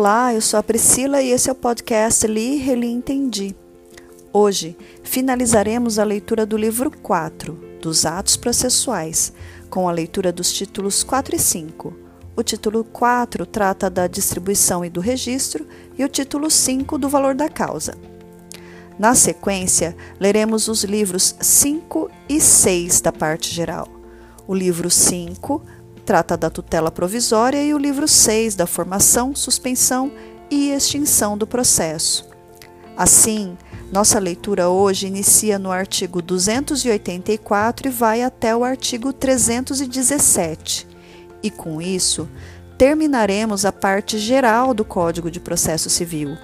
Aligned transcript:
Olá, 0.00 0.32
eu 0.32 0.40
sou 0.40 0.60
a 0.60 0.62
Priscila 0.62 1.20
e 1.20 1.32
esse 1.32 1.48
é 1.48 1.52
o 1.52 1.56
podcast 1.56 2.24
Li, 2.24 2.54
Reli, 2.58 2.86
Entendi. 2.86 3.52
Hoje 4.32 4.76
finalizaremos 5.02 5.98
a 5.98 6.04
leitura 6.04 6.46
do 6.46 6.56
livro 6.56 6.88
4 6.88 7.52
dos 7.82 8.06
Atos 8.06 8.36
Processuais, 8.36 9.32
com 9.68 9.88
a 9.88 9.92
leitura 9.92 10.30
dos 10.30 10.52
títulos 10.52 11.02
4 11.02 11.34
e 11.34 11.38
5. 11.40 11.92
O 12.36 12.44
título 12.44 12.84
4 12.84 13.44
trata 13.44 13.90
da 13.90 14.06
distribuição 14.06 14.84
e 14.84 14.88
do 14.88 15.00
registro 15.00 15.66
e 15.98 16.04
o 16.04 16.08
título 16.08 16.48
5 16.48 16.96
do 16.96 17.08
valor 17.08 17.34
da 17.34 17.48
causa. 17.48 17.98
Na 18.96 19.16
sequência, 19.16 19.96
leremos 20.20 20.68
os 20.68 20.84
livros 20.84 21.34
5 21.40 22.08
e 22.28 22.40
6 22.40 23.00
da 23.00 23.10
parte 23.10 23.52
geral. 23.52 23.88
O 24.46 24.54
livro 24.54 24.88
5 24.88 25.60
trata 26.08 26.38
da 26.38 26.48
tutela 26.48 26.90
provisória 26.90 27.62
e 27.62 27.74
o 27.74 27.76
livro 27.76 28.08
6 28.08 28.54
da 28.54 28.66
formação, 28.66 29.36
suspensão 29.36 30.10
e 30.50 30.70
extinção 30.70 31.36
do 31.36 31.46
processo. 31.46 32.26
Assim, 32.96 33.58
nossa 33.92 34.18
leitura 34.18 34.70
hoje 34.70 35.06
inicia 35.06 35.58
no 35.58 35.70
artigo 35.70 36.22
284 36.22 37.88
e 37.88 37.90
vai 37.90 38.22
até 38.22 38.56
o 38.56 38.64
artigo 38.64 39.12
317. 39.12 40.88
E 41.42 41.50
com 41.50 41.78
isso, 41.78 42.26
terminaremos 42.78 43.66
a 43.66 43.70
parte 43.70 44.16
geral 44.16 44.72
do 44.72 44.86
Código 44.86 45.30
de 45.30 45.38
Processo 45.38 45.90
Civil. 45.90 46.38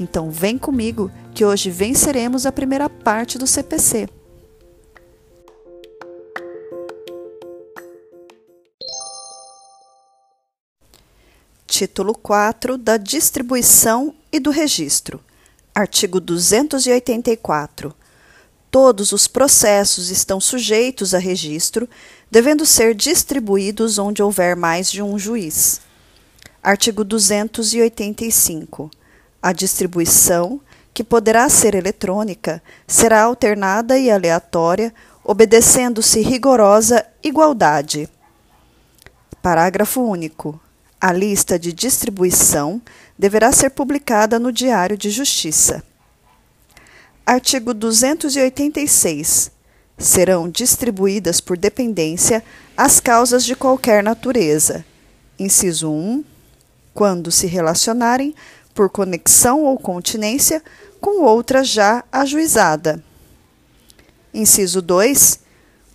Então, 0.00 0.28
vem 0.28 0.58
comigo 0.58 1.08
que 1.32 1.44
hoje 1.44 1.70
venceremos 1.70 2.46
a 2.46 2.50
primeira 2.50 2.90
parte 2.90 3.38
do 3.38 3.46
CPC. 3.46 4.08
Título 11.78 12.12
4 12.12 12.76
da 12.76 12.96
distribuição 12.96 14.12
e 14.32 14.40
do 14.40 14.50
registro. 14.50 15.20
Artigo 15.72 16.18
284. 16.18 17.94
Todos 18.68 19.12
os 19.12 19.28
processos 19.28 20.10
estão 20.10 20.40
sujeitos 20.40 21.14
a 21.14 21.18
registro, 21.18 21.88
devendo 22.28 22.66
ser 22.66 22.96
distribuídos 22.96 23.96
onde 23.96 24.20
houver 24.20 24.56
mais 24.56 24.90
de 24.90 25.00
um 25.00 25.16
juiz. 25.16 25.80
Artigo 26.60 27.04
285. 27.04 28.90
A 29.40 29.52
distribuição, 29.52 30.60
que 30.92 31.04
poderá 31.04 31.48
ser 31.48 31.76
eletrônica, 31.76 32.60
será 32.88 33.22
alternada 33.22 33.96
e 33.96 34.10
aleatória, 34.10 34.92
obedecendo-se 35.22 36.22
rigorosa 36.22 37.06
igualdade. 37.22 38.08
Parágrafo 39.40 40.00
único. 40.00 40.60
A 41.00 41.12
lista 41.12 41.56
de 41.56 41.72
distribuição 41.72 42.82
deverá 43.16 43.52
ser 43.52 43.70
publicada 43.70 44.36
no 44.36 44.50
Diário 44.50 44.98
de 44.98 45.10
Justiça. 45.10 45.80
Artigo 47.24 47.72
286. 47.72 49.52
Serão 49.96 50.48
distribuídas 50.48 51.40
por 51.40 51.56
dependência 51.56 52.42
as 52.76 52.98
causas 52.98 53.44
de 53.44 53.54
qualquer 53.54 54.02
natureza. 54.02 54.84
Inciso 55.38 55.88
1. 55.88 56.24
Quando 56.92 57.30
se 57.30 57.46
relacionarem 57.46 58.34
por 58.74 58.90
conexão 58.90 59.62
ou 59.62 59.78
continência 59.78 60.60
com 61.00 61.22
outra 61.22 61.62
já 61.62 62.02
ajuizada. 62.10 63.00
Inciso 64.34 64.82
2 64.82 65.46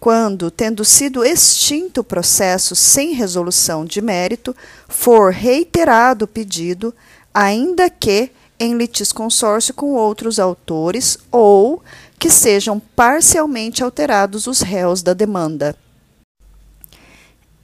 quando, 0.04 0.52
tendo 0.52 0.84
sido 0.84 1.24
extinto 1.24 2.02
o 2.02 2.04
processo 2.04 2.76
sem 2.76 3.14
resolução 3.14 3.86
de 3.86 4.02
mérito, 4.02 4.54
for 4.90 5.32
reiterado 5.32 6.26
o 6.26 6.28
pedido, 6.28 6.94
ainda 7.34 7.90
que 7.90 8.30
em 8.60 8.76
litisconsórcio 8.76 9.74
com 9.74 9.94
outros 9.94 10.40
autores 10.40 11.18
ou 11.32 11.82
que 12.20 12.30
sejam 12.30 12.82
parcialmente 12.82 13.82
alterados 13.82 14.46
os 14.46 14.60
réus 14.60 15.02
da 15.02 15.14
demanda. 15.14 15.74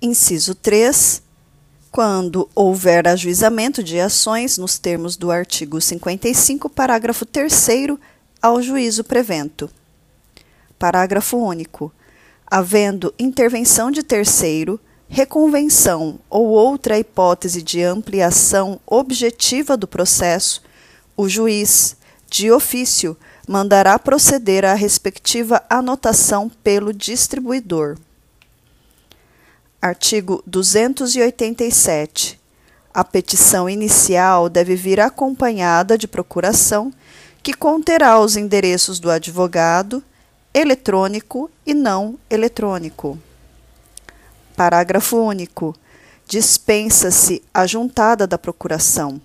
Inciso 0.02 0.56
3. 0.56 1.22
Quando 1.92 2.50
houver 2.56 3.06
ajuizamento 3.06 3.84
de 3.84 4.00
ações 4.00 4.58
nos 4.58 4.80
termos 4.80 5.18
do 5.18 5.30
artigo 5.30 5.82
55, 5.82 6.70
parágrafo 6.70 7.26
3 7.26 7.68
ao 8.42 8.62
juízo 8.62 9.04
prevento. 9.04 9.70
Parágrafo 10.80 11.36
único 11.36 11.92
havendo 12.50 13.14
intervenção 13.20 13.92
de 13.92 14.02
terceiro, 14.02 14.80
reconvenção 15.08 16.20
ou 16.30 16.48
outra 16.48 16.98
hipótese 16.98 17.62
de 17.62 17.84
ampliação 17.84 18.80
objetiva 18.86 19.76
do 19.76 19.88
processo, 19.88 20.62
o 21.16 21.28
juiz, 21.28 21.98
de 22.30 22.52
ofício, 22.52 23.18
mandará 23.48 23.98
proceder 23.98 24.64
à 24.64 24.74
respectiva 24.74 25.64
anotação 25.70 26.50
pelo 26.64 26.94
distribuidor. 26.94 27.98
Artigo 29.82 30.44
287. 30.46 32.40
A 32.94 33.04
petição 33.04 33.70
inicial 33.70 34.50
deve 34.50 34.76
vir 34.76 35.00
acompanhada 35.00 35.98
de 35.98 36.08
procuração 36.08 36.94
que 37.42 37.54
conterá 37.54 38.20
os 38.20 38.36
endereços 38.36 39.00
do 39.00 39.10
advogado 39.10 40.04
eletrônico 40.54 41.50
e 41.66 41.74
não 41.74 42.18
eletrônico. 42.30 43.18
Parágrafo 44.56 45.18
único. 45.18 45.76
Dispensa-se 46.28 47.42
a 47.54 47.66
juntada 47.66 48.28
da 48.28 48.38
procuração. 48.38 49.22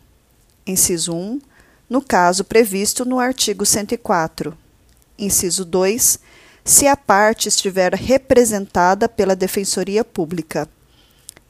Inciso 0.67 1.15
1, 1.15 1.41
no 1.89 2.01
caso 2.01 2.45
previsto 2.45 3.05
no 3.05 3.19
artigo 3.19 3.67
104. 3.67 4.57
Inciso 5.19 5.65
2, 5.65 6.19
se 6.65 6.87
a 6.87 6.97
parte 6.97 7.49
estiver 7.49 7.93
representada 7.95 9.09
pela 9.09 9.37
Defensoria 9.37 10.03
Pública. 10.03 10.69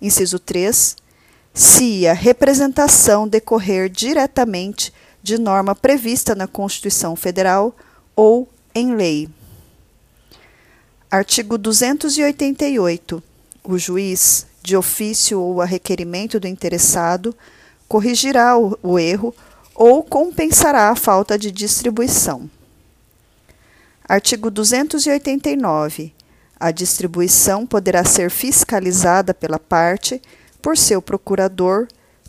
Inciso 0.00 0.38
3, 0.38 0.96
se 1.52 2.06
a 2.06 2.12
representação 2.12 3.28
decorrer 3.28 3.88
diretamente 3.88 4.92
de 5.22 5.38
norma 5.38 5.74
prevista 5.74 6.34
na 6.34 6.48
Constituição 6.48 7.14
Federal 7.14 7.74
ou 8.16 8.48
em 8.74 8.94
lei. 8.94 9.28
Artigo 11.14 11.56
288. 11.56 13.22
O 13.62 13.78
juiz, 13.78 14.48
de 14.60 14.76
ofício 14.76 15.40
ou 15.40 15.62
a 15.62 15.64
requerimento 15.64 16.40
do 16.40 16.48
interessado, 16.48 17.32
corrigirá 17.86 18.58
o, 18.58 18.76
o 18.82 18.98
erro 18.98 19.32
ou 19.76 20.02
compensará 20.02 20.90
a 20.90 20.96
falta 20.96 21.38
de 21.38 21.52
distribuição. 21.52 22.50
Artigo 24.08 24.50
289. 24.50 26.12
A 26.58 26.72
distribuição 26.72 27.64
poderá 27.64 28.04
ser 28.04 28.28
fiscalizada 28.28 29.32
pela 29.32 29.60
parte, 29.60 30.20
por 30.60 30.76
seu 30.76 31.00
procurador, 31.00 31.86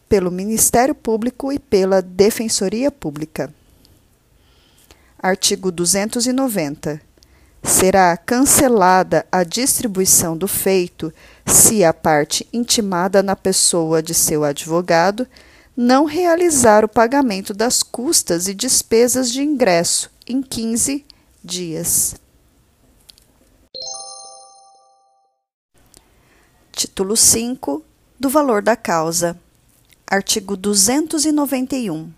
pelo 0.08 0.30
Ministério 0.30 0.94
Público 0.94 1.52
e 1.52 1.58
pela 1.58 2.04
Defensoria 2.04 2.92
Pública. 2.92 3.52
Artigo 5.18 5.72
290 5.72 7.05
será 7.66 8.16
cancelada 8.16 9.26
a 9.32 9.44
distribuição 9.44 10.38
do 10.38 10.48
feito 10.48 11.12
se 11.46 11.84
a 11.84 11.94
parte 11.94 12.48
intimada 12.54 13.24
na 13.24 13.36
pessoa 13.36 14.02
de 14.02 14.14
seu 14.14 14.44
advogado 14.44 15.28
não 15.76 16.06
realizar 16.06 16.86
o 16.86 16.90
pagamento 16.90 17.54
das 17.54 17.84
custas 17.84 18.48
e 18.48 18.54
despesas 18.54 19.32
de 19.32 19.42
ingresso 19.42 20.10
em 20.28 20.42
15 20.42 21.06
dias. 21.44 22.16
Título 26.72 27.18
5 27.18 27.84
do 28.20 28.30
valor 28.30 28.62
da 28.62 28.76
causa. 28.76 29.38
Artigo 30.08 30.56
291. 30.56 32.12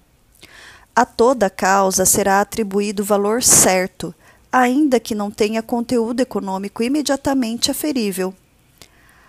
A 0.95 1.05
toda 1.05 1.49
causa 1.49 2.05
será 2.05 2.41
atribuído 2.41 3.01
o 3.01 3.05
valor 3.05 3.41
certo 3.43 4.13
ainda 4.51 4.99
que 4.99 5.15
não 5.15 5.29
tenha 5.29 5.61
conteúdo 5.61 6.21
econômico 6.21 6.83
imediatamente 6.83 7.71
aferível. 7.71 8.33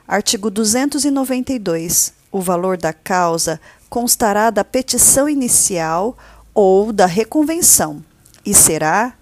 Artigo 0.06 0.50
292. 0.50 2.14
O 2.30 2.40
valor 2.40 2.76
da 2.76 2.92
causa 2.92 3.60
constará 3.88 4.50
da 4.50 4.64
petição 4.64 5.28
inicial 5.28 6.16
ou 6.54 6.92
da 6.92 7.06
reconvenção 7.06 8.04
e 8.44 8.54
será, 8.54 9.14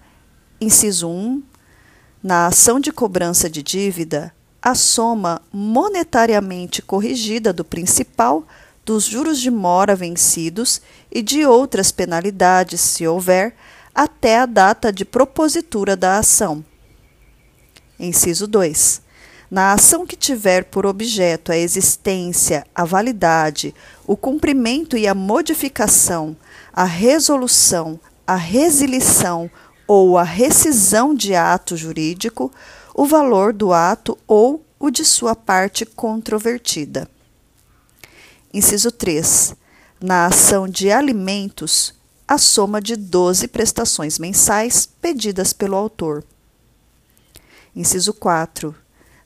inciso 0.59 1.09
1, 1.09 1.43
na 2.23 2.47
ação 2.47 2.79
de 2.79 2.91
cobrança 2.91 3.49
de 3.49 3.61
dívida, 3.61 4.33
a 4.61 4.73
soma 4.75 5.41
monetariamente 5.51 6.81
corrigida 6.81 7.53
do 7.53 7.63
principal, 7.63 8.45
dos 8.85 9.03
juros 9.03 9.39
de 9.39 9.51
mora 9.51 9.95
vencidos 9.95 10.81
e 11.11 11.21
de 11.21 11.45
outras 11.45 11.91
penalidades, 11.91 12.79
se 12.79 13.05
houver, 13.05 13.53
até 13.97 14.37
a 14.37 14.45
data 14.45 14.93
de 14.93 15.03
propositura 15.03 15.95
da 15.95 16.19
ação. 16.19 16.63
Inciso 17.99 18.45
2. 18.45 19.01
Na 19.49 19.73
ação 19.73 20.05
que 20.05 20.15
tiver 20.15 20.65
por 20.65 20.85
objeto 20.85 21.51
a 21.51 21.57
existência, 21.57 22.63
a 22.75 22.85
validade, 22.85 23.73
o 24.05 24.15
cumprimento 24.15 24.95
e 24.95 25.07
a 25.07 25.15
modificação, 25.15 26.37
a 26.71 26.83
resolução, 26.83 27.99
a 28.27 28.35
resilição 28.35 29.49
ou 29.87 30.15
a 30.15 30.23
rescisão 30.23 31.15
de 31.15 31.33
ato 31.33 31.75
jurídico, 31.75 32.51
o 32.93 33.03
valor 33.03 33.51
do 33.51 33.73
ato 33.73 34.15
ou 34.27 34.63
o 34.79 34.91
de 34.91 35.03
sua 35.03 35.35
parte 35.35 35.87
controvertida. 35.87 37.09
Inciso 38.53 38.91
3. 38.91 39.55
Na 39.99 40.27
ação 40.27 40.67
de 40.67 40.91
alimentos, 40.91 41.96
a 42.27 42.37
soma 42.37 42.81
de 42.81 42.95
12 42.95 43.47
prestações 43.47 44.19
mensais 44.19 44.87
pedidas 45.01 45.53
pelo 45.53 45.77
autor. 45.77 46.23
Inciso 47.75 48.13
4. 48.13 48.75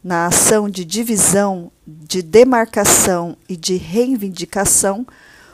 Na 0.03 0.27
ação 0.27 0.69
de 0.69 0.85
divisão, 0.85 1.71
de 1.87 2.21
demarcação 2.21 3.35
e 3.47 3.55
de 3.55 3.75
reivindicação, 3.75 5.05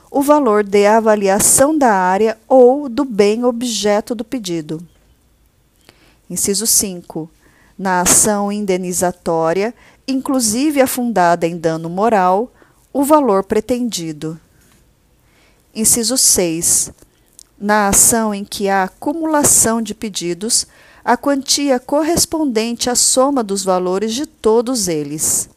o 0.09 0.21
valor 0.21 0.63
de 0.63 0.85
avaliação 0.85 1.77
da 1.77 1.93
área 1.93 2.37
ou 2.47 2.89
do 2.89 3.05
bem 3.05 3.43
objeto 3.45 4.15
do 4.15 4.23
pedido. 4.23 4.85
Inciso 6.29 6.65
5. 6.65 7.29
Na 7.77 8.01
ação 8.01 8.51
indenizatória, 8.51 9.73
inclusive 10.07 10.81
afundada 10.81 11.45
em 11.45 11.57
dano 11.57 11.89
moral, 11.89 12.51
o 12.91 13.03
valor 13.03 13.43
pretendido. 13.43 14.39
Inciso 15.75 16.17
6. 16.17 16.91
Na 17.59 17.87
ação 17.87 18.33
em 18.33 18.45
que 18.45 18.69
há 18.69 18.83
acumulação 18.83 19.81
de 19.81 19.95
pedidos, 19.95 20.67
a 21.03 21.17
quantia 21.17 21.79
correspondente 21.79 22.89
à 22.89 22.95
soma 22.95 23.43
dos 23.43 23.63
valores 23.63 24.13
de 24.13 24.27
todos 24.27 24.87
eles. 24.87 25.49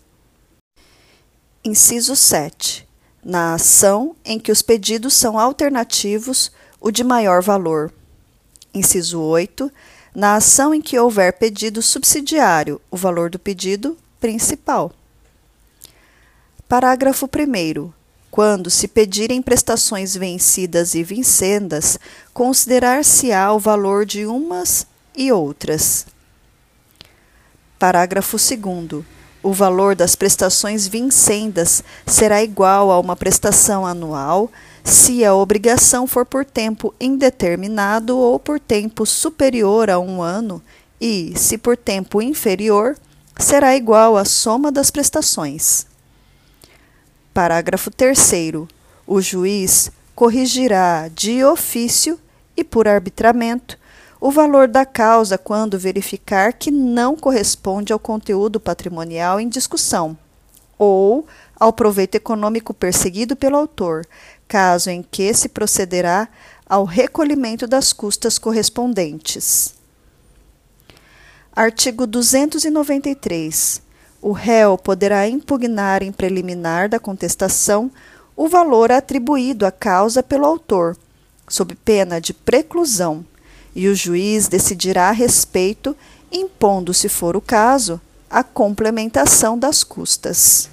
Inciso 1.63 2.17
7. 2.17 2.89
Na 3.23 3.53
ação 3.53 4.17
em 4.25 4.39
que 4.39 4.51
os 4.51 4.63
pedidos 4.63 5.13
são 5.13 5.39
alternativos, 5.39 6.51
o 6.81 6.91
de 6.91 7.05
maior 7.05 7.43
valor. 7.43 7.93
Inciso 8.73 9.21
8. 9.21 9.71
Na 10.15 10.37
ação 10.37 10.73
em 10.73 10.81
que 10.81 10.99
houver 10.99 11.35
pedido 11.35 11.83
subsidiário, 11.83 12.81
o 12.91 12.97
valor 12.97 13.29
do 13.29 13.39
pedido 13.39 13.99
principal. 14.19 14.91
Parágrafo 16.67 17.27
1. 17.27 18.00
Quando 18.31 18.71
se 18.71 18.87
pedirem 18.87 19.43
prestações 19.43 20.15
vencidas 20.15 20.95
e 20.95 21.03
vincendas, 21.03 21.99
considerar-se-á 22.33 23.53
o 23.53 23.59
valor 23.59 24.07
de 24.07 24.25
umas 24.25 24.87
e 25.17 25.33
outras. 25.33 26.07
Parágrafo 27.79 28.37
2. 28.37 29.05
O 29.43 29.53
valor 29.53 29.97
das 29.97 30.15
prestações 30.15 30.87
vincendas 30.87 31.83
será 32.07 32.43
igual 32.43 32.91
a 32.91 33.01
uma 33.01 33.17
prestação 33.17 33.87
anual 33.87 34.51
se 34.85 35.25
a 35.25 35.35
obrigação 35.35 36.07
for 36.07 36.27
por 36.27 36.45
tempo 36.45 36.95
indeterminado 37.01 38.17
ou 38.17 38.39
por 38.39 38.61
tempo 38.61 39.05
superior 39.07 39.91
a 39.91 39.99
um 39.99 40.23
ano 40.23 40.63
e, 41.01 41.33
se 41.37 41.57
por 41.57 41.77
tempo 41.77 42.21
inferior, 42.21 42.97
será 43.39 43.75
igual 43.75 44.17
à 44.17 44.25
soma 44.25 44.71
das 44.71 44.91
prestações. 44.91 45.90
Parágrafo 47.33 47.93
3. 47.93 48.33
O 49.07 49.21
juiz 49.21 49.93
corrigirá 50.17 51.09
de 51.09 51.45
ofício 51.45 52.19
e 52.57 52.65
por 52.65 52.89
arbitramento 52.89 53.79
o 54.21 54.33
valor 54.33 54.67
da 54.67 54.85
causa 54.85 55.39
quando 55.39 55.79
verificar 55.79 56.53
que 56.53 56.73
não 56.73 57.17
corresponde 57.17 57.93
ao 57.93 58.01
conteúdo 58.01 58.59
patrimonial 58.59 59.39
em 59.39 59.49
discussão 59.49 60.19
ou 60.77 61.25
ao 61.59 61.73
proveito 61.73 62.17
econômico 62.17 62.75
perseguido 62.75 63.37
pelo 63.37 63.57
autor, 63.57 64.05
caso 64.49 64.91
em 64.91 65.03
que 65.03 65.33
se 65.33 65.49
procederá 65.49 66.29
ao 66.67 66.85
recolhimento 66.85 67.67
das 67.67 67.93
custas 67.93 68.39
correspondentes. 68.39 69.75
Artigo 71.55 72.07
293 72.07 73.83
o 74.23 74.33
réu 74.33 74.77
poderá 74.77 75.29
impugnar 75.29 76.03
em 76.03 76.13
preliminar 76.13 76.89
da 76.89 76.99
contestação 76.99 77.91
o 78.37 78.49
valor 78.49 78.93
atribuído 78.93 79.67
à 79.67 79.71
causa 79.71 80.23
pelo 80.23 80.47
autor, 80.47 80.97
sob 81.49 81.75
pena 81.75 82.21
de 82.21 82.33
preclusão, 82.33 83.25
e 83.75 83.89
o 83.89 83.95
juiz 83.95 84.49
decidirá 84.49 85.09
a 85.09 85.13
respeito, 85.13 85.97
impondo, 86.31 86.93
se 86.93 87.09
for 87.09 87.37
o 87.37 87.41
caso, 87.41 88.01
a 88.29 88.43
complementação 88.43 89.59
das 89.59 89.83
custas. 89.83 90.71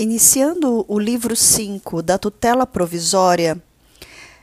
Iniciando 0.00 0.84
o 0.86 0.96
livro 0.96 1.34
5 1.34 2.02
da 2.04 2.16
tutela 2.16 2.64
provisória, 2.64 3.60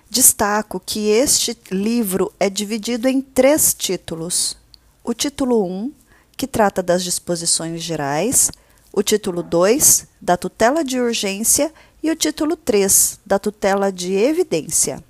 destaco 0.09 0.81
que 0.85 1.07
este 1.07 1.57
livro 1.71 2.29
é 2.37 2.49
dividido 2.49 3.07
em 3.07 3.21
três 3.21 3.73
títulos. 3.73 4.57
O 5.01 5.13
título 5.13 5.65
1, 5.65 5.93
que 6.35 6.45
trata 6.45 6.83
das 6.83 7.05
disposições 7.05 7.81
gerais, 7.81 8.51
o 8.91 9.01
título 9.01 9.41
2, 9.41 10.05
da 10.19 10.35
tutela 10.35 10.83
de 10.83 10.99
urgência, 10.99 11.73
e 12.03 12.11
o 12.11 12.17
título 12.17 12.57
3, 12.57 13.21
da 13.25 13.39
tutela 13.39 13.93
de 13.93 14.13
evidência. 14.13 15.01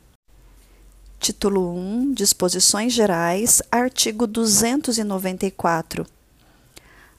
Título 1.19 1.75
1, 1.75 2.13
Disposições 2.13 2.94
Gerais, 2.94 3.63
artigo 3.71 4.27
294 4.27 6.06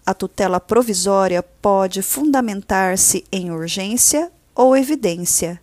a 0.06 0.14
tutela 0.14 0.61
provisória 0.61 1.43
pode 1.43 2.00
fundamentar-se 2.00 3.25
em 3.32 3.50
urgência 3.50 4.31
ou 4.55 4.76
evidência. 4.76 5.61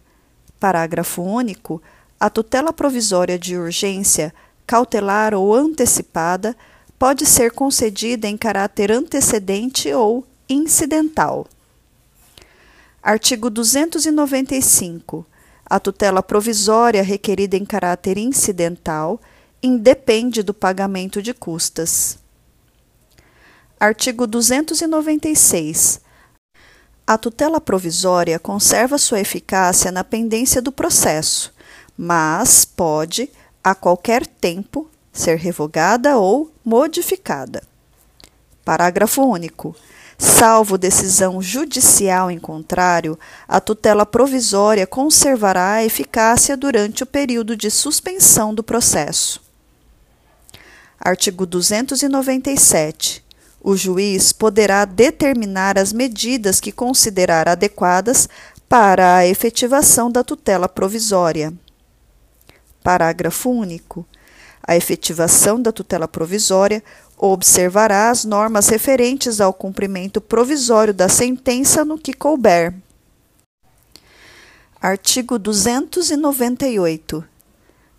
Parágrafo 0.60 1.22
único. 1.22 1.82
A 2.20 2.30
tutela 2.30 2.74
provisória 2.74 3.40
de 3.40 3.58
urgência, 3.58 4.34
cautelar 4.68 5.34
ou 5.34 5.56
antecipada 5.56 6.56
pode 7.00 7.26
ser 7.26 7.52
concedida 7.52 8.28
em 8.28 8.36
caráter 8.36 8.92
antecedente 8.92 9.94
ou 9.94 10.28
incidental. 10.50 11.48
Artigo 13.02 13.50
295. 13.50 15.26
A 15.66 15.80
tutela 15.80 16.22
provisória 16.22 17.02
requerida 17.02 17.56
em 17.56 17.64
caráter 17.64 18.18
incidental 18.18 19.22
independe 19.62 20.44
do 20.44 20.54
pagamento 20.54 21.22
de 21.22 21.34
custas. 21.34 22.23
Artigo 23.84 24.26
296. 24.26 26.00
A 27.06 27.18
tutela 27.18 27.60
provisória 27.60 28.40
conserva 28.40 28.98
sua 28.98 29.20
eficácia 29.20 29.92
na 29.92 30.06
pendência 30.06 30.62
do 30.62 30.72
processo, 30.72 31.54
mas 31.98 32.64
pode, 32.64 33.30
a 33.62 33.76
qualquer 33.76 34.26
tempo, 34.26 34.90
ser 35.12 35.36
revogada 35.36 36.16
ou 36.18 36.50
modificada. 36.64 37.62
Parágrafo 38.64 39.22
único. 39.22 39.76
Salvo 40.18 40.78
decisão 40.78 41.42
judicial 41.42 42.32
em 42.32 42.40
contrário, 42.40 43.20
a 43.46 43.60
tutela 43.60 44.06
provisória 44.06 44.88
conservará 44.88 45.74
a 45.74 45.84
eficácia 45.84 46.56
durante 46.56 47.04
o 47.04 47.06
período 47.06 47.54
de 47.54 47.70
suspensão 47.70 48.56
do 48.56 48.64
processo. 48.64 49.44
Artigo 50.98 51.46
297. 51.46 53.23
O 53.64 53.78
juiz 53.78 54.34
poderá 54.34 54.84
determinar 54.84 55.80
as 55.80 55.94
medidas 55.94 56.60
que 56.60 56.70
considerar 56.70 57.48
adequadas 57.48 58.28
para 58.68 59.16
a 59.16 59.26
efetivação 59.26 60.12
da 60.12 60.22
tutela 60.22 60.68
provisória. 60.68 61.54
Parágrafo 62.84 63.50
único. 63.50 64.06
A 64.62 64.76
efetivação 64.76 65.62
da 65.62 65.72
tutela 65.72 66.10
provisória 66.10 66.84
observará 67.18 68.10
as 68.10 68.26
normas 68.26 68.68
referentes 68.68 69.40
ao 69.40 69.54
cumprimento 69.54 70.20
provisório 70.20 70.94
da 70.94 71.08
sentença 71.08 71.86
no 71.86 71.98
que 71.98 72.12
couber. 72.12 72.74
Artigo 74.82 75.40
298. 75.40 77.24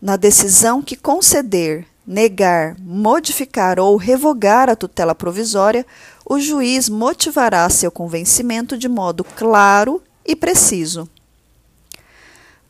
Na 0.03 0.17
decisão 0.17 0.83
que 0.83 0.97
conceder 0.97 1.87
negar, 2.07 2.77
modificar 2.81 3.81
ou 3.81 3.97
revogar 3.97 4.69
a 4.69 4.77
tutela 4.77 5.15
provisória, 5.15 5.87
o 6.25 6.39
juiz 6.39 6.89
motivará 6.89 7.69
seu 7.69 7.91
convencimento 7.91 8.77
de 8.77 8.89
modo 8.89 9.25
claro 9.25 10.03
e 10.25 10.35
preciso. 10.37 11.09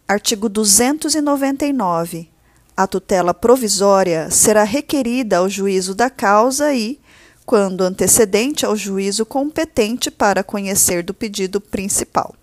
Artigo 0.06 0.48
299. 0.48 2.28
A 2.76 2.86
tutela 2.86 3.32
provisória 3.32 4.30
será 4.30 4.64
requerida 4.64 5.38
ao 5.38 5.48
juízo 5.48 5.94
da 5.94 6.10
causa 6.10 6.74
e, 6.74 7.00
quando 7.46 7.82
antecedente 7.82 8.66
ao 8.66 8.74
juízo 8.74 9.24
competente 9.24 10.10
para 10.10 10.42
conhecer 10.42 11.02
do 11.02 11.14
pedido 11.14 11.60
principal. 11.60 12.34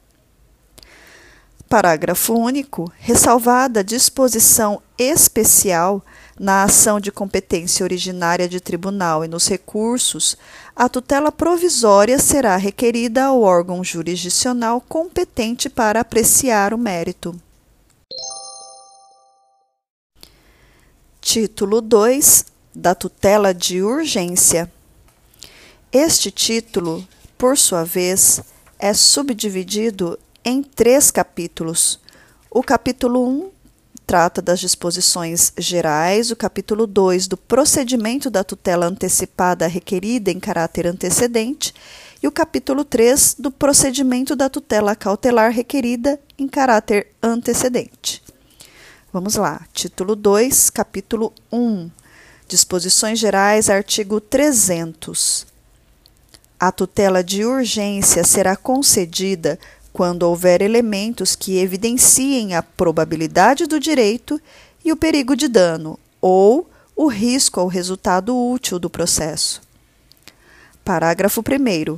Parágrafo 1.72 2.34
único. 2.34 2.92
Ressalvada 3.00 3.80
a 3.80 3.84
disposição 3.84 4.82
especial 4.98 6.04
na 6.38 6.64
ação 6.64 7.00
de 7.00 7.14
competência 7.14 7.86
originária 7.86 8.46
de 8.50 8.60
tribunal 8.60 9.24
e 9.24 9.30
nos 9.30 9.48
recursos, 9.48 10.36
a 10.76 10.90
tutela 10.90 11.32
provisória 11.32 12.20
será 12.20 12.58
requerida 12.58 13.24
ao 13.24 13.42
órgão 13.42 13.82
jurisdicional 13.86 14.82
competente 14.82 15.70
para 15.70 16.02
apreciar 16.02 16.74
o 16.74 16.78
mérito. 16.78 17.40
Título 21.22 21.80
2 21.80 22.48
da 22.76 22.94
tutela 22.94 23.54
de 23.54 23.82
urgência. 23.82 24.70
Este 25.90 26.32
título, 26.32 27.08
por 27.38 27.58
sua 27.58 27.86
vez, 27.86 28.42
é 28.78 28.94
subdividido 28.94 30.20
em 30.44 30.64
três 30.64 31.12
capítulos. 31.12 32.00
O 32.50 32.64
capítulo 32.64 33.28
1 33.28 33.52
trata 34.06 34.42
das 34.42 34.60
disposições 34.60 35.54
gerais, 35.58 36.32
o 36.32 36.36
capítulo 36.36 36.86
2 36.86 37.28
do 37.28 37.38
procedimento 37.38 38.30
da 38.30 38.44
tutela 38.44 38.86
antecipada 38.86 39.68
requerida 39.68 40.32
em 40.32 40.40
caráter 40.40 40.86
antecedente 40.88 41.74
e 42.22 42.28
o 42.28 42.32
capítulo 42.32 42.84
3 42.84 43.38
do 43.40 43.50
procedimento 43.50 44.36
da 44.36 44.50
tutela 44.50 44.96
cautelar 44.96 45.52
requerida 45.52 46.20
em 46.38 46.48
caráter 46.48 47.08
antecedente. 47.22 48.22
Vamos 49.14 49.36
lá, 49.36 49.66
título 49.74 50.16
2, 50.16 50.70
capítulo 50.70 51.34
1. 51.52 51.90
Disposições 52.48 53.18
gerais, 53.18 53.70
artigo 53.70 54.20
300. 54.22 55.48
A 56.60 56.72
tutela 56.72 57.24
de 57.24 57.44
urgência 57.44 58.24
será 58.24 58.56
concedida 58.56 59.58
quando 59.94 60.24
houver 60.24 60.62
elementos 60.62 61.36
que 61.36 61.58
evidenciem 61.58 62.56
a 62.56 62.64
probabilidade 62.64 63.66
do 63.66 63.80
direito 63.80 64.40
e 64.84 64.92
o 64.92 64.98
perigo 64.98 65.36
de 65.36 65.48
dano, 65.48 66.00
ou 66.20 66.70
o 66.96 67.08
risco 67.08 67.60
ao 67.60 67.68
resultado 67.68 68.36
útil 68.36 68.80
do 68.80 68.90
processo. 68.90 69.62
Parágrafo 70.84 71.42
1. 71.42 71.98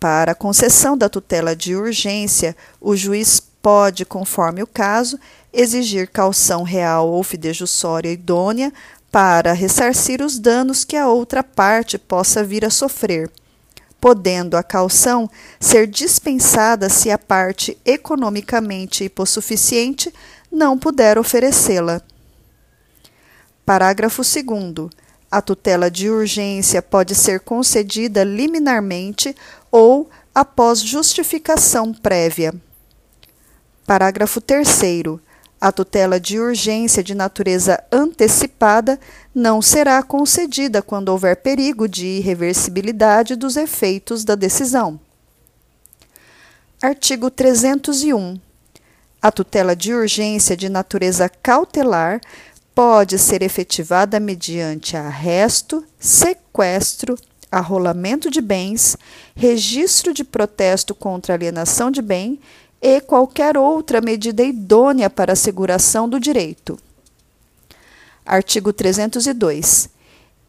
Para 0.00 0.32
a 0.32 0.34
concessão 0.34 0.96
da 0.96 1.08
tutela 1.08 1.54
de 1.54 1.76
urgência, 1.76 2.56
o 2.80 2.96
juiz 2.96 3.40
pode, 3.62 4.04
conforme 4.04 4.62
o 4.62 4.66
caso, 4.66 5.18
exigir 5.52 6.08
calção 6.08 6.62
real 6.62 7.08
ou 7.08 7.22
fidejussória 7.22 8.12
idônea 8.12 8.72
para 9.10 9.52
ressarcir 9.52 10.20
os 10.20 10.38
danos 10.38 10.84
que 10.84 10.96
a 10.96 11.08
outra 11.08 11.42
parte 11.42 11.96
possa 11.96 12.42
vir 12.42 12.64
a 12.64 12.70
sofrer 12.70 13.30
podendo 14.04 14.54
a 14.54 14.62
calção 14.62 15.30
ser 15.58 15.86
dispensada 15.86 16.90
se 16.90 17.10
a 17.10 17.16
parte 17.16 17.78
economicamente 17.86 19.02
hipossuficiente 19.02 20.12
não 20.52 20.78
puder 20.78 21.16
oferecê-la. 21.16 22.02
Parágrafo 23.64 24.20
2. 24.20 24.90
A 25.30 25.40
tutela 25.40 25.90
de 25.90 26.10
urgência 26.10 26.82
pode 26.82 27.14
ser 27.14 27.40
concedida 27.40 28.22
liminarmente 28.24 29.34
ou 29.72 30.10
após 30.34 30.80
justificação 30.80 31.94
prévia. 31.94 32.54
Parágrafo 33.86 34.38
3. 34.38 34.68
A 35.64 35.72
tutela 35.72 36.20
de 36.20 36.38
urgência 36.38 37.02
de 37.02 37.14
natureza 37.14 37.82
antecipada 37.90 39.00
não 39.34 39.62
será 39.62 40.02
concedida 40.02 40.82
quando 40.82 41.08
houver 41.08 41.36
perigo 41.36 41.88
de 41.88 42.04
irreversibilidade 42.04 43.34
dos 43.34 43.56
efeitos 43.56 44.24
da 44.24 44.34
decisão. 44.34 45.00
Artigo 46.82 47.30
301. 47.30 48.38
A 49.22 49.32
tutela 49.32 49.74
de 49.74 49.94
urgência 49.94 50.54
de 50.54 50.68
natureza 50.68 51.30
cautelar 51.30 52.20
pode 52.74 53.18
ser 53.18 53.40
efetivada 53.40 54.20
mediante 54.20 54.98
arresto, 54.98 55.82
sequestro, 55.98 57.16
arrolamento 57.50 58.30
de 58.30 58.42
bens, 58.42 58.98
registro 59.34 60.12
de 60.12 60.24
protesto 60.24 60.94
contra 60.94 61.32
alienação 61.32 61.90
de 61.90 62.02
bem 62.02 62.38
e 62.86 63.00
qualquer 63.00 63.56
outra 63.56 64.02
medida 64.02 64.42
idônea 64.42 65.08
para 65.08 65.32
asseguração 65.32 66.06
do 66.06 66.20
direito. 66.20 66.78
Artigo 68.26 68.74
302. 68.74 69.88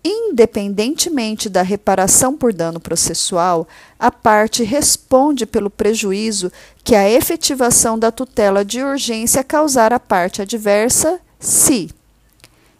Independentemente 0.03 1.47
da 1.47 1.61
reparação 1.61 2.35
por 2.35 2.51
dano 2.51 2.77
processual, 2.77 3.65
a 3.97 4.11
parte 4.11 4.65
responde 4.65 5.45
pelo 5.45 5.69
prejuízo 5.69 6.51
que 6.83 6.93
a 6.93 7.09
efetivação 7.09 7.97
da 7.97 8.11
tutela 8.11 8.65
de 8.65 8.83
urgência 8.83 9.41
causar 9.41 9.93
à 9.93 9.99
parte 9.99 10.41
adversa, 10.41 11.21
se: 11.39 11.89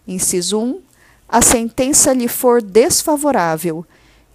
inciso 0.06 0.60
1, 0.60 0.80
a 1.26 1.40
sentença 1.40 2.12
lhe 2.12 2.28
for 2.28 2.60
desfavorável, 2.60 3.86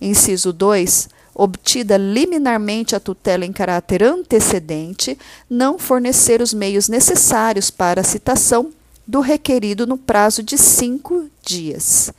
inciso 0.01 0.51
2, 0.51 1.09
obtida 1.33 1.97
liminarmente 1.97 2.95
a 2.95 2.99
tutela 2.99 3.45
em 3.45 3.51
caráter 3.51 4.03
antecedente, 4.03 5.17
não 5.49 5.79
fornecer 5.79 6.41
os 6.41 6.53
meios 6.53 6.89
necessários 6.89 7.69
para 7.69 8.01
a 8.01 8.03
citação 8.03 8.71
do 9.07 9.19
requerido 9.19 9.87
no 9.87 9.97
prazo 9.97 10.43
de 10.43 10.57
cinco 10.57 11.29
dias. 11.43 12.13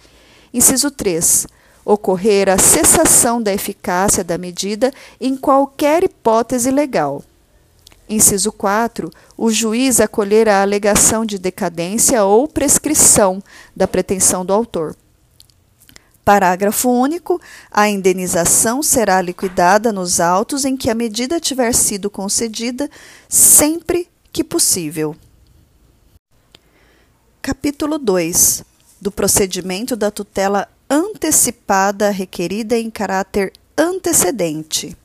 Inciso 0.53 0.91
3. 0.91 1.47
Ocorrer 1.85 2.49
a 2.49 2.59
cessação 2.59 3.43
da 3.43 3.53
eficácia 3.53 4.23
da 4.23 4.39
medida 4.39 4.93
em 5.21 5.37
qualquer 5.37 6.05
hipótese 6.05 6.71
legal. 6.71 7.23
Inciso 8.09 8.53
4. 8.53 9.11
O 9.37 9.51
juiz 9.51 10.01
acolher 10.01 10.49
a 10.49 10.61
alegação 10.61 11.25
de 11.25 11.39
decadência 11.39 12.25
ou 12.25 12.47
prescrição 12.47 13.43
da 13.75 13.89
pretensão 13.89 14.45
do 14.45 14.53
autor. 14.53 14.95
Parágrafo 16.25 16.89
único. 16.89 17.41
A 17.71 17.89
indenização 17.89 18.83
será 18.83 19.21
liquidada 19.21 19.93
nos 19.93 20.21
autos 20.21 20.65
em 20.65 20.77
que 20.77 20.91
a 20.91 20.95
medida 20.95 21.41
tiver 21.41 21.75
sido 21.75 22.09
concedida, 22.09 22.89
sempre 23.29 24.09
que 24.33 24.45
possível. 24.45 25.17
Capítulo 27.41 27.99
2 27.99 28.65
do 29.01 29.11
procedimento 29.11 29.97
da 29.97 30.13
tutela 30.13 30.69
antecipada 30.89 32.11
requerida 32.11 32.79
em 32.79 32.89
caráter 32.89 33.53
antecedente. 33.77 34.97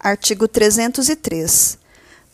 Artigo 0.00 0.48
303. 0.48 1.78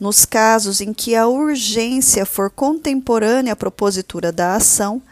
Nos 0.01 0.25
casos 0.25 0.81
em 0.81 0.95
que 0.95 1.15
a 1.15 1.27
urgência 1.27 2.25
for 2.25 2.51
contemporânea 2.51 3.53
à 3.53 3.57
propositura 3.57 4.33
da 4.33 4.57
ação, 4.57 5.03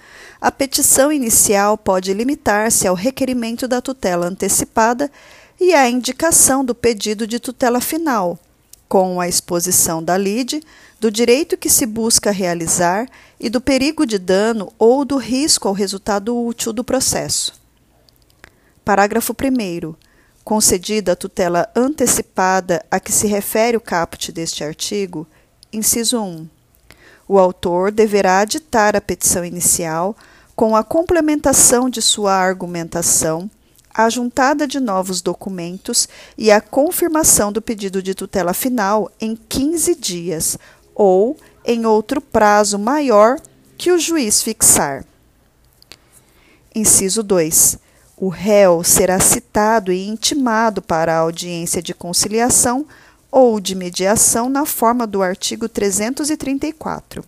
a 0.42 0.50
petição 0.50 1.12
inicial 1.12 1.78
pode 1.78 2.12
limitar-se 2.12 2.88
ao 2.88 2.96
requerimento 2.96 3.68
da 3.68 3.80
tutela 3.80 4.26
antecipada 4.26 5.08
e 5.60 5.72
à 5.72 5.88
indicação 5.88 6.64
do 6.64 6.74
pedido 6.74 7.28
de 7.28 7.38
tutela 7.38 7.80
final, 7.80 8.36
com 8.88 9.20
a 9.20 9.28
exposição 9.28 10.02
da 10.02 10.18
lide, 10.18 10.60
do 10.98 11.12
direito 11.12 11.56
que 11.56 11.70
se 11.70 11.86
busca 11.86 12.32
realizar 12.32 13.08
e 13.38 13.48
do 13.48 13.60
perigo 13.60 14.04
de 14.04 14.18
dano 14.18 14.72
ou 14.80 15.04
do 15.04 15.16
risco 15.16 15.68
ao 15.68 15.74
resultado 15.74 16.36
útil 16.36 16.72
do 16.72 16.82
processo. 16.82 17.54
Parágrafo 18.84 19.32
1. 19.32 19.94
Concedida 20.42 21.12
a 21.12 21.16
tutela 21.16 21.70
antecipada 21.76 22.84
a 22.90 22.98
que 22.98 23.12
se 23.12 23.28
refere 23.28 23.76
o 23.76 23.80
caput 23.80 24.32
deste 24.32 24.64
artigo, 24.64 25.24
inciso 25.72 26.20
1. 26.20 26.48
O 27.28 27.38
autor 27.38 27.92
deverá 27.92 28.40
aditar 28.40 28.96
a 28.96 29.00
petição 29.00 29.44
inicial 29.44 30.16
com 30.54 30.76
a 30.76 30.84
complementação 30.84 31.88
de 31.88 32.02
sua 32.02 32.34
argumentação, 32.34 33.50
a 33.92 34.08
juntada 34.08 34.66
de 34.66 34.80
novos 34.80 35.20
documentos 35.20 36.08
e 36.36 36.50
a 36.50 36.60
confirmação 36.60 37.52
do 37.52 37.60
pedido 37.60 38.02
de 38.02 38.14
tutela 38.14 38.54
final 38.54 39.10
em 39.20 39.36
15 39.36 39.94
dias 39.94 40.58
ou 40.94 41.36
em 41.64 41.84
outro 41.84 42.20
prazo 42.20 42.78
maior 42.78 43.38
que 43.76 43.92
o 43.92 43.98
juiz 43.98 44.42
fixar. 44.42 45.04
Inciso 46.74 47.22
2. 47.22 47.78
O 48.16 48.28
réu 48.28 48.84
será 48.84 49.18
citado 49.20 49.92
e 49.92 50.06
intimado 50.06 50.80
para 50.80 51.14
a 51.14 51.18
audiência 51.18 51.82
de 51.82 51.92
conciliação 51.92 52.86
ou 53.30 53.58
de 53.58 53.74
mediação 53.74 54.48
na 54.48 54.64
forma 54.64 55.06
do 55.06 55.22
artigo 55.22 55.68
334. 55.68 57.24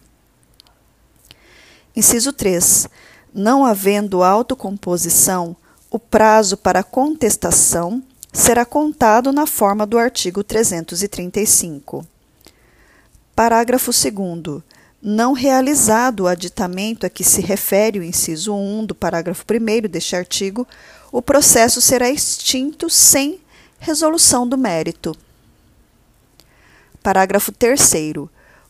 Inciso 1.96 2.32
3 2.32 2.88
não 3.34 3.66
havendo 3.66 4.22
autocomposição, 4.22 5.56
o 5.90 5.98
prazo 5.98 6.56
para 6.56 6.84
contestação 6.84 8.00
será 8.32 8.64
contado 8.64 9.32
na 9.32 9.44
forma 9.46 9.84
do 9.84 9.98
artigo 9.98 10.44
335. 10.44 12.06
Parágrafo 13.34 13.90
2. 13.90 14.62
Não 15.02 15.32
realizado 15.32 16.20
o 16.20 16.26
aditamento 16.28 17.04
a 17.04 17.10
que 17.10 17.24
se 17.24 17.40
refere 17.40 17.98
o 17.98 18.04
inciso 18.04 18.54
1 18.54 18.86
do 18.86 18.94
parágrafo 18.94 19.44
1 19.44 19.88
deste 19.88 20.14
artigo, 20.16 20.66
o 21.12 21.20
processo 21.20 21.80
será 21.80 22.08
extinto 22.08 22.88
sem 22.88 23.40
resolução 23.78 24.48
do 24.48 24.56
mérito. 24.56 25.14
Parágrafo 27.02 27.52
3. 27.52 27.80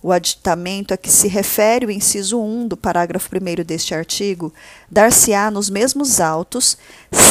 O 0.04 0.12
aditamento 0.12 0.92
a 0.92 0.98
que 0.98 1.10
se 1.10 1.28
refere 1.28 1.86
o 1.86 1.90
inciso 1.90 2.38
1 2.38 2.68
do 2.68 2.76
parágrafo 2.76 3.30
1 3.34 3.64
deste 3.64 3.94
artigo 3.94 4.52
dar-se-á 4.90 5.50
nos 5.50 5.70
mesmos 5.70 6.20
autos, 6.20 6.76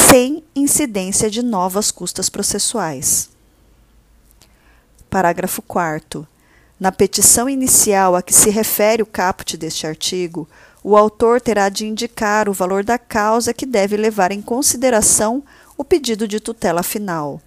sem 0.10 0.44
incidência 0.56 1.30
de 1.30 1.44
novas 1.44 1.92
custas 1.92 2.30
processuais. 2.32 3.30
Parágrafo 5.08 5.62
4. 5.62 6.28
Na 6.80 6.92
petição 6.92 7.48
inicial 7.48 8.16
a 8.16 8.24
que 8.24 8.34
se 8.34 8.50
refere 8.50 9.04
o 9.04 9.06
caput 9.06 9.56
deste 9.56 9.86
artigo, 9.86 10.50
o 10.84 10.98
autor 10.98 11.40
terá 11.40 11.70
de 11.70 11.86
indicar 11.86 12.50
o 12.50 12.54
valor 12.54 12.84
da 12.84 12.98
causa 12.98 13.54
que 13.54 13.68
deve 13.68 13.96
levar 13.96 14.32
em 14.32 14.42
consideração 14.42 15.44
o 15.78 15.86
pedido 15.86 16.28
de 16.28 16.40
tutela 16.40 16.82
final. 16.82 17.40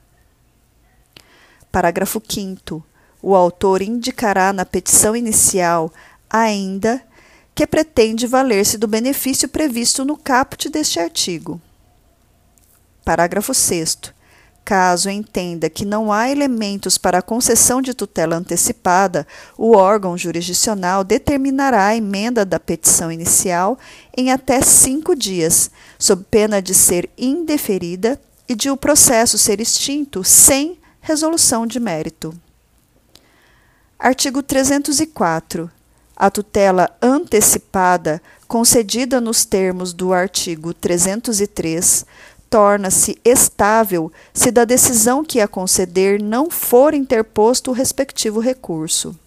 Parágrafo 1.72 2.22
5 2.24 2.84
o 3.26 3.34
autor 3.34 3.82
indicará 3.82 4.52
na 4.52 4.64
petição 4.64 5.16
inicial 5.16 5.92
ainda 6.30 7.02
que 7.56 7.66
pretende 7.66 8.24
valer-se 8.24 8.78
do 8.78 8.86
benefício 8.86 9.48
previsto 9.48 10.04
no 10.04 10.16
caput 10.16 10.68
deste 10.68 11.00
artigo. 11.00 11.60
Parágrafo 13.04 13.52
6. 13.52 13.98
Caso 14.64 15.10
entenda 15.10 15.68
que 15.68 15.84
não 15.84 16.12
há 16.12 16.30
elementos 16.30 16.96
para 16.96 17.18
a 17.18 17.22
concessão 17.22 17.82
de 17.82 17.94
tutela 17.94 18.36
antecipada, 18.36 19.26
o 19.58 19.76
órgão 19.76 20.16
jurisdicional 20.16 21.02
determinará 21.02 21.86
a 21.86 21.96
emenda 21.96 22.44
da 22.44 22.60
petição 22.60 23.10
inicial 23.10 23.76
em 24.16 24.30
até 24.30 24.62
cinco 24.62 25.16
dias, 25.16 25.68
sob 25.98 26.24
pena 26.30 26.62
de 26.62 26.72
ser 26.72 27.10
indeferida 27.18 28.20
e 28.48 28.54
de 28.54 28.70
o 28.70 28.76
processo 28.76 29.36
ser 29.36 29.60
extinto 29.60 30.22
sem 30.22 30.78
resolução 31.00 31.66
de 31.66 31.80
mérito. 31.80 32.32
Artigo 33.98 34.42
304. 34.42 35.70
A 36.14 36.30
tutela 36.30 36.94
antecipada, 37.00 38.20
concedida 38.46 39.20
nos 39.20 39.44
termos 39.44 39.92
do 39.92 40.12
artigo 40.12 40.74
303, 40.74 42.04
torna-se 42.48 43.18
estável 43.24 44.12
se 44.32 44.50
da 44.50 44.64
decisão 44.64 45.24
que 45.24 45.40
a 45.40 45.48
conceder 45.48 46.22
não 46.22 46.50
for 46.50 46.94
interposto 46.94 47.70
o 47.70 47.74
respectivo 47.74 48.38
recurso. 48.38 49.18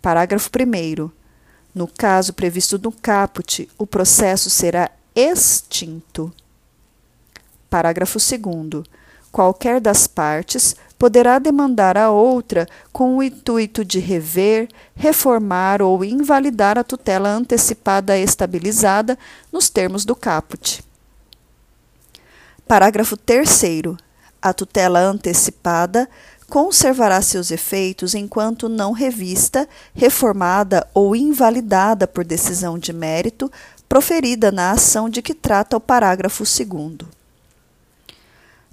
Parágrafo 0.00 0.48
1. 0.48 1.10
No 1.74 1.86
caso 1.86 2.32
previsto 2.32 2.78
no 2.78 2.90
caput, 2.90 3.68
o 3.78 3.86
processo 3.86 4.48
será 4.48 4.90
extinto. 5.14 6.32
Parágrafo 7.68 8.18
2. 8.18 8.84
Qualquer 9.30 9.80
das 9.80 10.06
partes 10.06 10.74
poderá 11.00 11.38
demandar 11.38 11.96
a 11.96 12.10
outra 12.10 12.68
com 12.92 13.16
o 13.16 13.22
intuito 13.22 13.82
de 13.82 13.98
rever, 13.98 14.68
reformar 14.94 15.80
ou 15.80 16.04
invalidar 16.04 16.76
a 16.76 16.84
tutela 16.84 17.30
antecipada 17.30 18.18
estabilizada 18.18 19.18
nos 19.50 19.70
termos 19.70 20.04
do 20.04 20.14
caput. 20.14 20.84
Parágrafo 22.68 23.16
3. 23.16 23.62
A 24.42 24.52
tutela 24.52 25.00
antecipada 25.00 26.06
conservará 26.50 27.22
seus 27.22 27.50
efeitos 27.50 28.14
enquanto 28.14 28.68
não 28.68 28.92
revista, 28.92 29.66
reformada 29.94 30.86
ou 30.92 31.16
invalidada 31.16 32.06
por 32.06 32.26
decisão 32.26 32.78
de 32.78 32.92
mérito 32.92 33.50
proferida 33.88 34.52
na 34.52 34.72
ação 34.72 35.08
de 35.08 35.22
que 35.22 35.32
trata 35.32 35.78
o 35.78 35.80
parágrafo 35.80 36.44
2. 36.44 37.08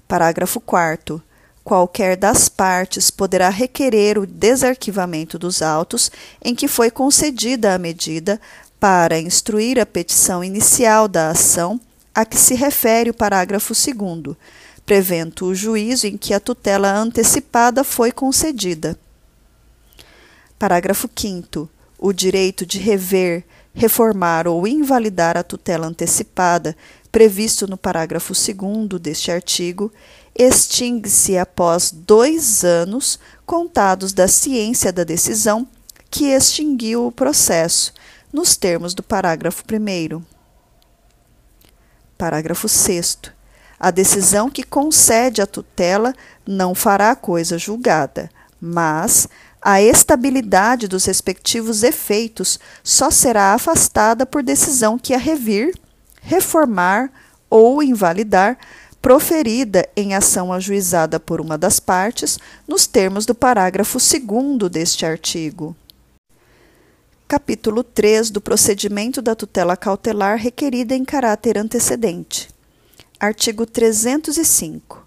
Parágrafo 0.06 0.60
4 0.60 1.22
qualquer 1.68 2.16
das 2.16 2.48
partes 2.48 3.10
poderá 3.10 3.50
requerer 3.50 4.16
o 4.16 4.24
desarquivamento 4.24 5.38
dos 5.38 5.60
autos 5.60 6.10
em 6.42 6.54
que 6.54 6.66
foi 6.66 6.90
concedida 6.90 7.74
a 7.74 7.78
medida 7.78 8.40
para 8.80 9.20
instruir 9.20 9.78
a 9.78 9.84
petição 9.84 10.42
inicial 10.42 11.06
da 11.06 11.28
ação 11.28 11.78
a 12.14 12.24
que 12.24 12.38
se 12.38 12.54
refere 12.54 13.10
o 13.10 13.14
parágrafo 13.14 13.74
2, 13.74 14.34
prevendo 14.86 15.44
o 15.44 15.54
juízo 15.54 16.06
em 16.06 16.16
que 16.16 16.32
a 16.32 16.40
tutela 16.40 16.90
antecipada 16.90 17.84
foi 17.84 18.12
concedida. 18.12 18.98
Parágrafo 20.58 21.06
5. 21.14 21.68
O 21.98 22.14
direito 22.14 22.64
de 22.64 22.78
rever, 22.78 23.44
reformar 23.74 24.48
ou 24.48 24.66
invalidar 24.66 25.36
a 25.36 25.42
tutela 25.42 25.86
antecipada, 25.86 26.74
previsto 27.12 27.66
no 27.66 27.76
parágrafo 27.76 28.32
2 28.32 28.98
deste 28.98 29.30
artigo, 29.30 29.92
extingue-se 30.38 31.36
após 31.36 31.90
dois 31.90 32.64
anos 32.64 33.18
contados 33.44 34.12
da 34.12 34.28
ciência 34.28 34.92
da 34.92 35.02
decisão 35.02 35.66
que 36.08 36.26
extinguiu 36.26 37.06
o 37.06 37.12
processo, 37.12 37.92
nos 38.32 38.56
termos 38.56 38.94
do 38.94 39.02
parágrafo 39.02 39.64
1. 39.70 40.22
Parágrafo 42.16 42.68
6. 42.68 43.18
A 43.80 43.90
decisão 43.90 44.48
que 44.48 44.62
concede 44.62 45.40
a 45.42 45.46
tutela 45.46 46.14
não 46.46 46.74
fará 46.74 47.14
coisa 47.14 47.58
julgada, 47.58 48.30
mas 48.60 49.28
a 49.60 49.82
estabilidade 49.82 50.88
dos 50.88 51.04
respectivos 51.04 51.82
efeitos 51.82 52.58
só 52.82 53.10
será 53.10 53.54
afastada 53.54 54.24
por 54.24 54.42
decisão 54.42 54.98
que 54.98 55.14
a 55.14 55.18
revir, 55.18 55.74
reformar 56.22 57.10
ou 57.50 57.82
invalidar 57.82 58.58
proferida 59.00 59.88
em 59.96 60.14
ação 60.14 60.52
ajuizada 60.52 61.20
por 61.20 61.40
uma 61.40 61.56
das 61.56 61.78
partes, 61.78 62.38
nos 62.66 62.86
termos 62.86 63.24
do 63.24 63.34
parágrafo 63.34 63.98
2 63.98 64.70
deste 64.70 65.06
artigo. 65.06 65.76
Capítulo 67.26 67.84
3 67.84 68.30
do 68.30 68.40
procedimento 68.40 69.20
da 69.20 69.34
tutela 69.34 69.76
cautelar 69.76 70.38
requerida 70.38 70.94
em 70.94 71.04
caráter 71.04 71.58
antecedente. 71.58 72.48
Artigo 73.20 73.66
305. 73.66 75.06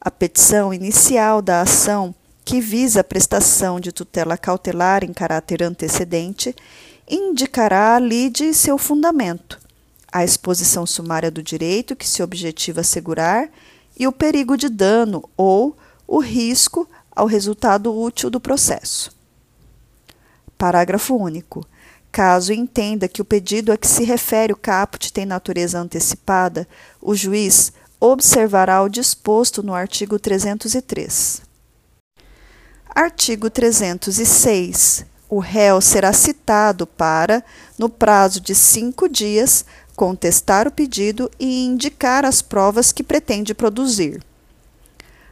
A 0.00 0.10
petição 0.10 0.74
inicial 0.74 1.40
da 1.40 1.60
ação 1.60 2.14
que 2.44 2.60
visa 2.60 3.00
a 3.00 3.04
prestação 3.04 3.80
de 3.80 3.90
tutela 3.90 4.36
cautelar 4.36 5.02
em 5.02 5.12
caráter 5.12 5.62
antecedente 5.62 6.54
indicará 7.08 7.96
a 7.96 7.98
lide 7.98 8.44
e 8.44 8.54
seu 8.54 8.76
fundamento, 8.76 9.58
a 10.14 10.22
exposição 10.22 10.86
sumária 10.86 11.28
do 11.28 11.42
direito 11.42 11.96
que 11.96 12.08
se 12.08 12.22
objetiva 12.22 12.82
assegurar 12.82 13.48
e 13.98 14.06
o 14.06 14.12
perigo 14.12 14.56
de 14.56 14.68
dano 14.68 15.28
ou 15.36 15.76
o 16.06 16.20
risco 16.20 16.88
ao 17.10 17.26
resultado 17.26 17.92
útil 17.92 18.30
do 18.30 18.38
processo. 18.38 19.10
Parágrafo 20.56 21.16
único. 21.16 21.66
Caso 22.12 22.52
entenda 22.52 23.08
que 23.08 23.20
o 23.20 23.24
pedido 23.24 23.72
a 23.72 23.76
que 23.76 23.88
se 23.88 24.04
refere 24.04 24.52
o 24.52 24.56
caput 24.56 25.12
tem 25.12 25.26
natureza 25.26 25.80
antecipada, 25.80 26.68
o 27.02 27.12
juiz 27.16 27.72
observará 27.98 28.80
o 28.82 28.88
disposto 28.88 29.64
no 29.64 29.74
artigo 29.74 30.16
303. 30.16 31.42
Artigo 32.88 33.50
306. 33.50 35.06
O 35.28 35.40
réu 35.40 35.80
será 35.80 36.12
citado 36.12 36.86
para, 36.86 37.42
no 37.76 37.88
prazo 37.88 38.40
de 38.40 38.54
cinco 38.54 39.08
dias, 39.08 39.64
contestar 39.96 40.66
o 40.66 40.70
pedido 40.70 41.30
e 41.38 41.64
indicar 41.64 42.24
as 42.24 42.42
provas 42.42 42.92
que 42.92 43.02
pretende 43.02 43.54
produzir. 43.54 44.22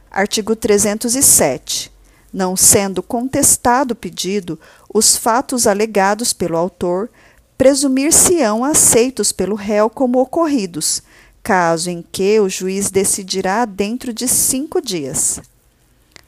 Artigo 0.09 0.55
307. 0.55 1.91
Não 2.31 2.55
sendo 2.55 3.03
contestado 3.03 3.91
o 3.91 3.95
pedido, 3.95 4.59
os 4.93 5.17
fatos 5.17 5.67
alegados 5.67 6.33
pelo 6.33 6.57
autor 6.57 7.09
presumir-se-ão 7.57 8.63
aceitos 8.63 9.31
pelo 9.31 9.55
réu 9.55 9.89
como 9.89 10.19
ocorridos, 10.19 11.03
caso 11.43 11.89
em 11.89 12.01
que 12.01 12.39
o 12.39 12.49
juiz 12.49 12.89
decidirá 12.89 13.65
dentro 13.65 14.11
de 14.11 14.27
cinco 14.27 14.81
dias. 14.81 15.39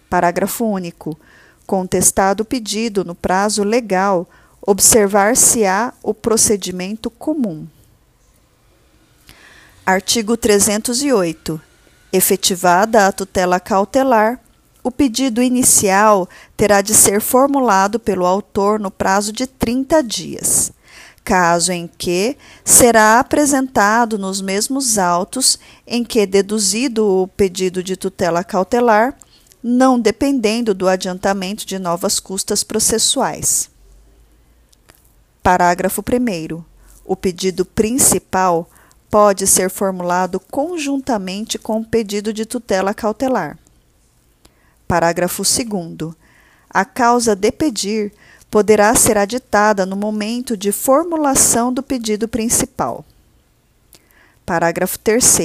Parágrafo 0.10 0.66
único. 0.66 1.18
Contestado 1.66 2.42
o 2.42 2.46
pedido 2.46 3.04
no 3.04 3.16
prazo 3.16 3.64
legal, 3.64 4.28
observar-se-á 4.62 5.94
o 6.04 6.14
procedimento 6.14 7.10
comum. 7.10 7.68
Artigo 9.86 10.36
308. 10.36 11.62
Efetivada 12.12 13.06
a 13.06 13.12
tutela 13.12 13.60
cautelar, 13.60 14.40
o 14.84 14.90
pedido 14.90 15.44
inicial 15.44 16.28
terá 16.58 16.82
de 16.82 16.92
ser 16.96 17.22
formulado 17.22 18.00
pelo 18.00 18.26
autor 18.26 18.80
no 18.80 18.90
prazo 18.90 19.32
de 19.32 19.46
30 19.46 20.02
dias, 20.02 20.72
caso 21.24 21.72
em 21.72 21.88
que 21.88 22.36
será 22.64 23.20
apresentado 23.20 24.18
nos 24.18 24.42
mesmos 24.42 24.98
autos 24.98 25.60
em 25.86 26.04
que 26.04 26.26
deduzido 26.26 27.08
o 27.08 27.28
pedido 27.28 27.84
de 27.84 27.96
tutela 27.96 28.44
cautelar, 28.44 29.16
não 29.62 30.00
dependendo 30.00 30.74
do 30.74 30.90
adiantamento 30.90 31.64
de 31.64 31.78
novas 31.78 32.20
custas 32.20 32.64
processuais. 32.64 33.70
Parágrafo 35.44 36.02
1. 36.02 36.64
O 37.06 37.16
pedido 37.16 37.64
principal 37.64 38.68
pode 39.10 39.48
ser 39.48 39.70
formulado 39.70 40.40
conjuntamente 40.40 41.58
com 41.58 41.80
o 41.80 41.86
pedido 41.86 42.34
de 42.34 42.46
tutela 42.46 42.94
cautelar. 42.94 43.58
Parágrafo 44.88 45.44
2. 45.44 46.14
A 46.70 46.86
causa 46.86 47.36
de 47.36 47.52
pedir 47.52 48.12
poderá 48.52 48.94
ser 48.96 49.18
aditada 49.18 49.86
no 49.86 49.96
momento 49.96 50.56
de 50.56 50.72
formulação 50.72 51.74
do 51.74 51.82
pedido 51.82 52.28
principal. 52.28 53.04
Parágrafo 54.46 55.00
3. 55.00 55.40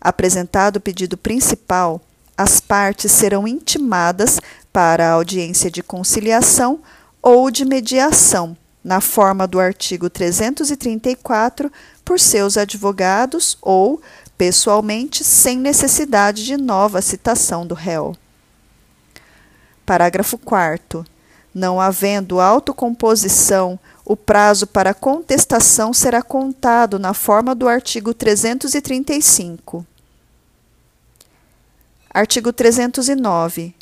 Apresentado 0.00 0.76
o 0.76 0.80
pedido 0.80 1.16
principal, 1.16 2.00
as 2.36 2.60
partes 2.60 3.12
serão 3.12 3.48
intimadas 3.48 4.40
para 4.72 5.08
a 5.08 5.12
audiência 5.12 5.70
de 5.70 5.82
conciliação 5.82 6.80
ou 7.22 7.50
de 7.50 7.64
mediação, 7.64 8.56
na 8.84 9.00
forma 9.00 9.46
do 9.46 9.58
artigo 9.58 10.10
334, 10.10 11.72
por 12.06 12.20
seus 12.20 12.56
advogados 12.56 13.58
ou, 13.60 14.00
pessoalmente, 14.38 15.24
sem 15.24 15.58
necessidade 15.58 16.44
de 16.44 16.56
nova 16.56 17.02
citação 17.02 17.66
do 17.66 17.74
réu. 17.74 18.16
Parágrafo 19.84 20.38
4. 20.38 21.04
Não 21.52 21.80
havendo 21.80 22.40
autocomposição, 22.40 23.78
o 24.04 24.16
prazo 24.16 24.68
para 24.68 24.94
contestação 24.94 25.92
será 25.92 26.22
contado 26.22 26.96
na 26.96 27.12
forma 27.12 27.56
do 27.56 27.66
artigo 27.66 28.14
335. 28.14 29.84
Artigo 32.08 32.52
309. 32.52 33.74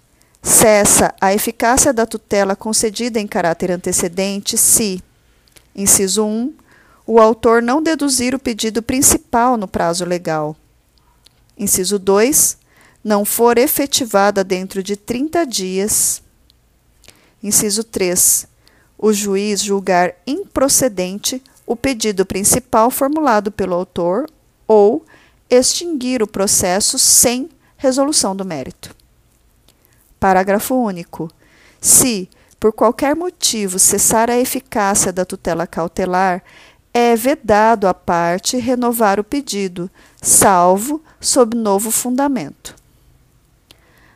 Cessa 0.43 1.15
a 1.21 1.35
eficácia 1.35 1.93
da 1.93 2.07
tutela 2.07 2.57
concedida 2.57 3.21
em 3.21 3.27
caráter 3.27 3.71
antecedente 3.71 4.57
se, 4.57 5.03
inciso 5.75 6.25
1, 6.25 6.55
o 7.07 7.21
autor 7.21 7.62
não 7.62 7.83
deduzir 7.83 8.35
o 8.35 8.38
pedido 8.38 8.83
principal 8.83 9.57
no 9.57 9.69
prazo 9.69 10.05
legal. 10.05 10.57
Inciso 11.57 11.99
2, 11.99 12.57
não 13.03 13.25
for 13.25 13.59
efetivada 13.59 14.43
dentro 14.43 14.83
de 14.83 14.97
30 14.97 15.47
dias. 15.47 16.23
Inciso 17.43 17.85
3, 17.85 18.47
o 18.99 19.12
juiz 19.12 19.61
julgar 19.61 20.14
improcedente 20.27 21.43
o 21.67 21.77
pedido 21.77 22.25
principal 22.25 22.90
formulado 22.90 23.53
pelo 23.53 23.75
autor 23.75 24.27
ou 24.67 25.05
extinguir 25.49 26.23
o 26.23 26.27
processo 26.27 26.99
sem 26.99 27.51
resolução 27.77 28.35
do 28.35 28.45
mérito. 28.45 28.95
Parágrafo 30.19 30.75
único. 30.75 31.31
Se, 31.81 32.29
por 32.59 32.73
qualquer 32.73 33.14
motivo, 33.14 33.79
cessar 33.79 34.31
a 34.31 34.38
eficácia 34.38 35.12
da 35.12 35.25
tutela 35.25 35.67
cautelar, 35.67 36.43
é 36.94 37.16
vedado 37.16 37.88
à 37.88 37.92
parte 37.92 38.57
renovar 38.57 39.18
o 39.18 39.24
pedido, 39.24 39.90
salvo 40.22 41.02
sob 41.20 41.57
novo 41.57 41.90
fundamento. 41.90 42.76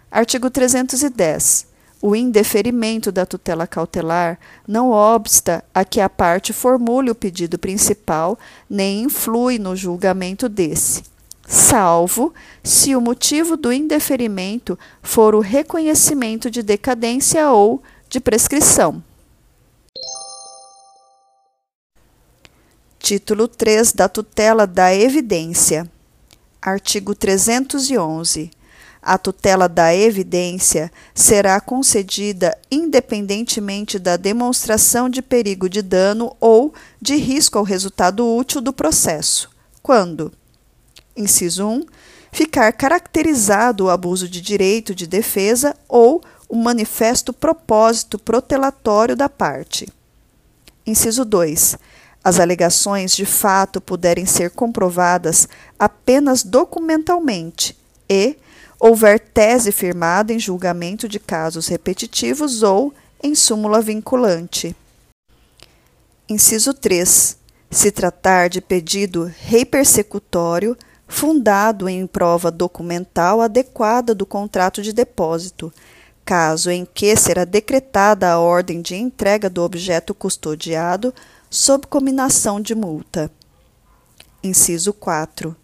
Artigo 0.09 0.49
310. 0.49 1.67
O 2.01 2.15
indeferimento 2.15 3.11
da 3.11 3.27
tutela 3.27 3.67
cautelar 3.67 4.39
não 4.67 4.93
obsta 4.93 5.65
a 5.75 5.85
que 5.85 6.01
a 6.01 6.09
parte 6.09 6.53
formule 6.53 7.11
o 7.11 7.15
pedido 7.15 7.59
principal, 7.59 8.39
nem 8.71 9.03
influi 9.03 9.59
no 9.59 9.75
julgamento 9.75 10.49
desse 10.49 11.03
salvo 11.49 12.35
se 12.63 12.95
o 12.95 13.01
motivo 13.01 13.57
do 13.57 13.73
indeferimento 13.73 14.79
for 15.03 15.35
o 15.35 15.41
reconhecimento 15.41 16.51
de 16.51 16.63
decadência 16.63 17.51
ou 17.51 17.83
de 18.09 18.21
prescrição. 18.21 19.03
Título 23.09 23.49
3 23.49 23.95
da 23.95 24.07
tutela 24.07 24.67
da 24.67 24.95
evidência. 24.95 25.91
Artigo 26.61 27.15
311. 27.15 28.51
A 29.01 29.17
tutela 29.17 29.67
da 29.67 29.95
evidência 29.95 30.93
será 31.15 31.59
concedida 31.59 32.55
independentemente 32.71 33.99
da 33.99 34.19
demonstração 34.19 35.09
de 35.09 35.23
perigo 35.23 35.71
de 35.71 35.81
dano 35.81 36.37
ou 36.39 36.75
de 37.01 37.17
risco 37.17 37.57
ao 37.57 37.65
resultado 37.65 38.29
útil 38.37 38.61
do 38.61 38.75
processo, 38.75 39.49
quando 39.83 40.31
inciso 41.17 41.67
1, 41.67 41.87
ficar 42.31 42.71
caracterizado 42.75 43.87
o 43.87 43.91
abuso 43.91 44.29
de 44.29 44.43
direito 44.43 44.95
de 44.95 45.07
defesa 45.07 45.75
ou 45.89 46.23
o 46.47 46.57
manifesto 46.57 47.33
propósito 47.33 48.19
protelatório 48.19 49.17
da 49.17 49.31
parte. 49.31 49.89
Inciso 50.85 51.25
2. 51.25 51.79
As 52.23 52.41
alegações 52.41 53.15
de 53.15 53.25
fato 53.25 53.81
puderem 53.81 54.27
ser 54.27 54.51
comprovadas 54.51 55.49
apenas 55.79 56.43
documentalmente 56.43 57.77
e 58.09 58.37
houver 58.79 59.19
tese 59.19 59.73
firmada 59.73 60.33
em 60.33 60.39
julgamento 60.39 61.09
de 61.09 61.19
casos 61.19 61.69
repetitivos 61.69 62.63
ou 62.63 62.93
em 63.23 63.35
súmula 63.35 63.81
vinculante. 63.81 64.75
Inciso 66.29 66.75
3. 66.75 67.37
Se 67.71 67.91
tratar 67.91 68.49
de 68.49 68.61
pedido 68.61 69.31
rei 69.41 69.65
persecutório, 69.65 70.77
fundado 71.07 71.89
em 71.89 72.07
prova 72.07 72.51
documental 72.51 73.41
adequada 73.41 74.15
do 74.15 74.27
contrato 74.27 74.83
de 74.83 74.93
depósito, 74.93 75.73
caso 76.25 76.71
em 76.71 76.87
que 76.87 77.17
será 77.17 77.45
decretada 77.45 78.31
a 78.31 78.39
ordem 78.39 78.83
de 78.83 78.95
entrega 78.95 79.49
do 79.49 79.63
objeto 79.63 80.15
custodiado 80.15 81.15
sob 81.51 81.87
cominação 81.87 82.61
de 82.61 82.75
multa. 82.75 83.31
Inciso 84.43 84.93
4. 84.93 85.57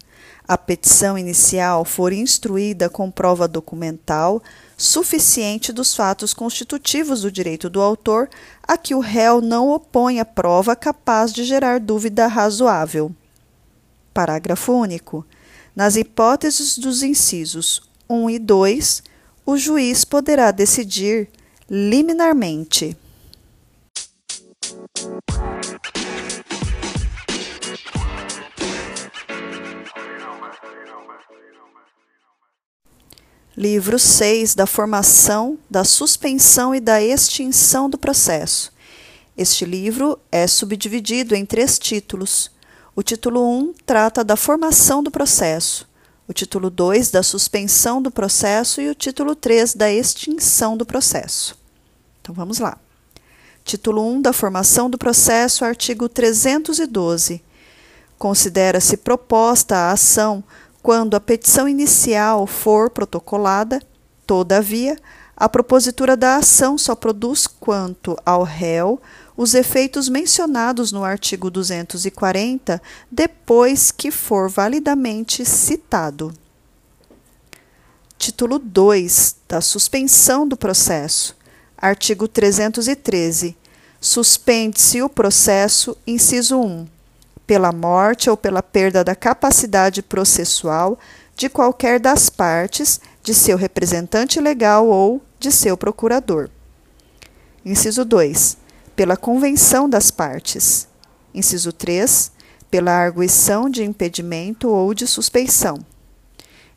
A 0.47 0.57
petição 0.57 1.17
inicial 1.17 1.85
for 1.85 2.11
instruída 2.11 2.89
com 2.89 3.09
prova 3.09 3.47
documental 3.47 4.41
suficiente 4.77 5.71
dos 5.71 5.95
fatos 5.95 6.33
constitutivos 6.33 7.21
do 7.21 7.31
direito 7.31 7.69
do 7.69 7.81
autor 7.81 8.29
a 8.61 8.77
que 8.77 8.93
o 8.93 8.99
réu 8.99 9.41
não 9.41 9.69
oponha 9.69 10.25
prova 10.25 10.75
capaz 10.75 11.31
de 11.31 11.43
gerar 11.43 11.79
dúvida 11.79 12.27
razoável. 12.27 13.11
Parágrafo 14.13 14.73
único. 14.73 15.25
Nas 15.75 15.95
hipóteses 15.95 16.77
dos 16.77 17.03
incisos 17.03 17.81
1 18.09 18.29
e 18.29 18.39
2, 18.39 19.03
o 19.45 19.57
juiz 19.57 20.05
poderá 20.05 20.51
decidir 20.51 21.29
liminarmente. 21.69 22.97
Livro 33.57 33.97
6 33.97 34.53
da 34.53 34.67
formação, 34.67 35.57
da 35.69 35.85
suspensão 35.85 36.75
e 36.75 36.81
da 36.81 37.01
extinção 37.01 37.89
do 37.89 37.97
processo. 37.97 38.73
Este 39.37 39.63
livro 39.63 40.19
é 40.29 40.45
subdividido 40.45 41.33
em 41.33 41.45
três 41.45 41.79
títulos. 41.79 42.51
O 42.93 43.01
título 43.01 43.41
1 43.59 43.73
trata 43.85 44.25
da 44.25 44.35
formação 44.35 45.01
do 45.01 45.09
processo, 45.09 45.87
o 46.27 46.33
título 46.33 46.69
2 46.69 47.11
da 47.11 47.23
suspensão 47.23 48.01
do 48.01 48.11
processo 48.11 48.81
e 48.81 48.89
o 48.89 48.95
título 48.95 49.33
3 49.33 49.73
da 49.73 49.89
extinção 49.89 50.75
do 50.75 50.85
processo. 50.85 51.57
Então 52.21 52.35
vamos 52.35 52.59
lá. 52.59 52.77
Título 53.63 54.05
1 54.05 54.21
da 54.21 54.33
formação 54.33 54.89
do 54.89 54.97
processo, 54.97 55.63
artigo 55.63 56.09
312. 56.09 57.41
Considera-se 58.17 58.97
proposta 58.97 59.75
a 59.75 59.91
ação 59.91 60.43
quando 60.85 61.15
a 61.15 61.19
petição 61.19 61.67
inicial 61.67 62.45
for 62.45 62.91
protocolada, 62.91 63.81
todavia, 64.23 64.95
a 65.35 65.49
propositura 65.49 66.15
da 66.15 66.35
ação 66.35 66.77
só 66.77 66.93
produz 66.93 67.47
quanto 67.47 68.15
ao 68.23 68.43
réu 68.43 69.01
os 69.35 69.55
efeitos 69.55 70.07
mencionados 70.07 70.91
no 70.91 71.03
artigo 71.03 71.49
240 71.49 72.79
depois 73.11 73.89
que 73.89 74.11
for 74.11 74.47
validamente 74.47 75.43
citado. 75.43 76.31
Título 78.15 78.59
2 78.59 79.37
da 79.49 79.61
suspensão 79.61 80.47
do 80.47 80.55
processo. 80.55 81.35
Artigo 81.75 82.27
313. 82.27 83.57
Suspende-se 83.99 85.01
o 85.01 85.09
processo, 85.09 85.97
inciso 86.05 86.59
1, 86.59 86.85
pela 87.45 87.71
morte 87.71 88.29
ou 88.29 88.35
pela 88.35 88.63
perda 88.63 89.03
da 89.03 89.15
capacidade 89.15 90.01
processual 90.01 90.97
de 91.35 91.49
qualquer 91.49 91.99
das 91.99 92.29
partes, 92.29 92.99
de 93.21 93.33
seu 93.33 93.57
representante 93.57 94.39
legal 94.39 94.87
ou 94.87 95.21
de 95.39 95.51
seu 95.51 95.75
procurador. 95.75 96.49
Inciso 97.65 98.05
2 98.05 98.65
pela 98.95 99.17
convenção 99.17 99.89
das 99.89 100.09
partes. 100.09 100.87
Inciso 101.33 101.73
3, 101.73 102.31
pela 102.71 102.91
arguição 102.91 103.69
de 103.69 103.83
impedimento 103.83 104.69
ou 104.69 104.93
de 104.93 105.05
suspeição. 105.05 105.79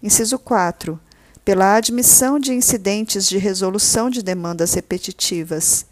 Inciso 0.03 0.39
4, 0.39 0.99
pela 1.45 1.77
admissão 1.77 2.39
de 2.39 2.53
incidentes 2.53 3.27
de 3.27 3.39
resolução 3.39 4.11
de 4.11 4.23
demandas 4.23 4.75
repetitivas. 4.75 5.87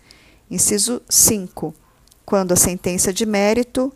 Inciso 0.50 1.00
5, 1.08 1.72
quando 2.24 2.52
a 2.52 2.56
sentença 2.56 3.12
de 3.12 3.24
mérito, 3.24 3.92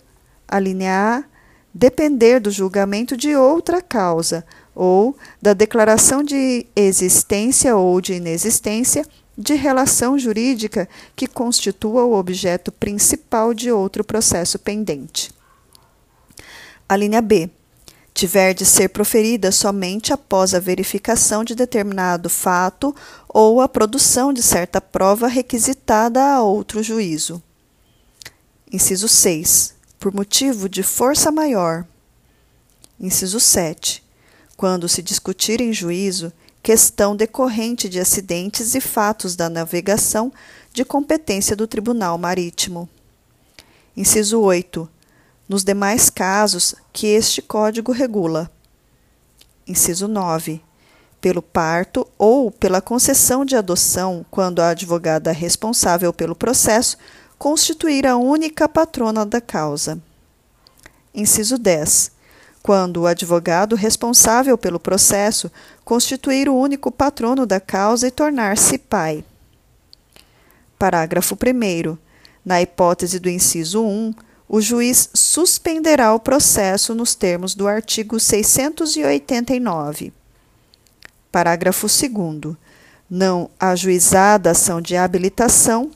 a 0.51 0.59
linha 0.59 1.19
A, 1.19 1.25
depender 1.73 2.41
do 2.41 2.51
julgamento 2.51 3.17
de 3.17 3.37
outra 3.37 3.81
causa 3.81 4.45
ou 4.75 5.17
da 5.41 5.55
declaração 5.55 6.25
de 6.25 6.67
existência 6.75 7.77
ou 7.77 8.01
de 8.01 8.15
inexistência 8.15 9.07
de 9.39 9.55
relação 9.55 10.19
jurídica 10.19 10.89
que 11.15 11.29
constitua 11.29 12.05
o 12.05 12.15
objeto 12.15 12.73
principal 12.73 13.55
de 13.55 13.71
outro 13.71 14.03
processo 14.03 14.59
pendente. 14.59 15.33
A 16.89 16.97
linha 16.97 17.23
B. 17.23 17.49
Tiver 18.13 18.53
de 18.53 18.67
ser 18.67 18.89
proferida 18.89 19.53
somente 19.53 20.13
após 20.13 20.53
a 20.53 20.59
verificação 20.59 21.45
de 21.45 21.55
determinado 21.55 22.29
fato 22.29 22.95
ou 23.29 23.61
a 23.61 23.69
produção 23.69 24.33
de 24.33 24.43
certa 24.43 24.81
prova 24.81 25.29
requisitada 25.29 26.21
a 26.21 26.43
outro 26.43 26.83
juízo. 26.83 27.41
Inciso 28.71 29.07
6. 29.09 29.80
Por 30.01 30.15
motivo 30.15 30.67
de 30.67 30.83
força 30.83 31.31
maior. 31.31 31.85
Inciso 32.99 33.39
7. 33.39 34.03
Quando 34.57 34.89
se 34.89 35.03
discutir 35.03 35.61
em 35.61 35.75
juízo 35.75 36.33
questão 36.63 37.15
decorrente 37.15 37.87
de 37.87 38.01
acidentes 38.01 38.75
e 38.75 38.81
fatos 38.81 39.37
da 39.37 39.51
navegação 39.51 40.33
de 40.73 40.87
competência 40.87 41.55
do 41.55 41.67
Tribunal 41.67 42.17
Marítimo. 42.17 42.89
Inciso 43.95 44.41
8. 44.41 44.89
Nos 45.47 45.63
demais 45.63 46.09
casos 46.09 46.75
que 46.95 47.07
este 47.09 47.43
Código 47.43 47.93
regula. 47.93 48.51
Inciso 49.67 50.09
9. 50.09 50.63
Pelo 51.21 51.43
parto 51.43 52.09
ou 52.17 52.51
pela 52.51 52.81
concessão 52.81 53.45
de 53.45 53.55
adoção, 53.55 54.25
quando 54.31 54.61
a 54.61 54.71
advogada 54.71 55.31
responsável 55.31 56.11
pelo 56.11 56.35
processo 56.35 56.97
constituir 57.41 58.07
a 58.07 58.19
única 58.19 58.69
patrona 58.69 59.25
da 59.25 59.41
causa. 59.41 59.99
Inciso 61.15 61.57
10 61.57 62.13
quando 62.63 62.99
o 62.99 63.07
advogado 63.07 63.75
responsável 63.75 64.59
pelo 64.59 64.79
processo 64.79 65.51
constituir 65.83 66.51
o 66.51 66.55
único 66.55 66.93
patrono 66.93 67.47
da 67.47 67.59
causa 67.59 68.07
e 68.07 68.11
tornar-se 68.11 68.77
pai. 68.77 69.25
Parágrafo 70.79 71.35
1. 71.35 71.97
Na 72.45 72.61
hipótese 72.61 73.19
do 73.19 73.31
inciso 73.31 73.83
1, 73.87 74.15
o 74.47 74.61
juiz 74.61 75.09
suspenderá 75.15 76.13
o 76.13 76.21
processo 76.21 76.95
nos 76.95 77.15
termos 77.15 77.55
do 77.55 77.67
artigo 77.67 78.21
689. 78.21 80.13
Parágrafo 81.33 81.87
2. 81.87 82.55
Não 83.09 83.49
ajuizada 83.59 84.51
ação 84.51 84.79
de 84.79 84.95
habilitação, 84.95 85.91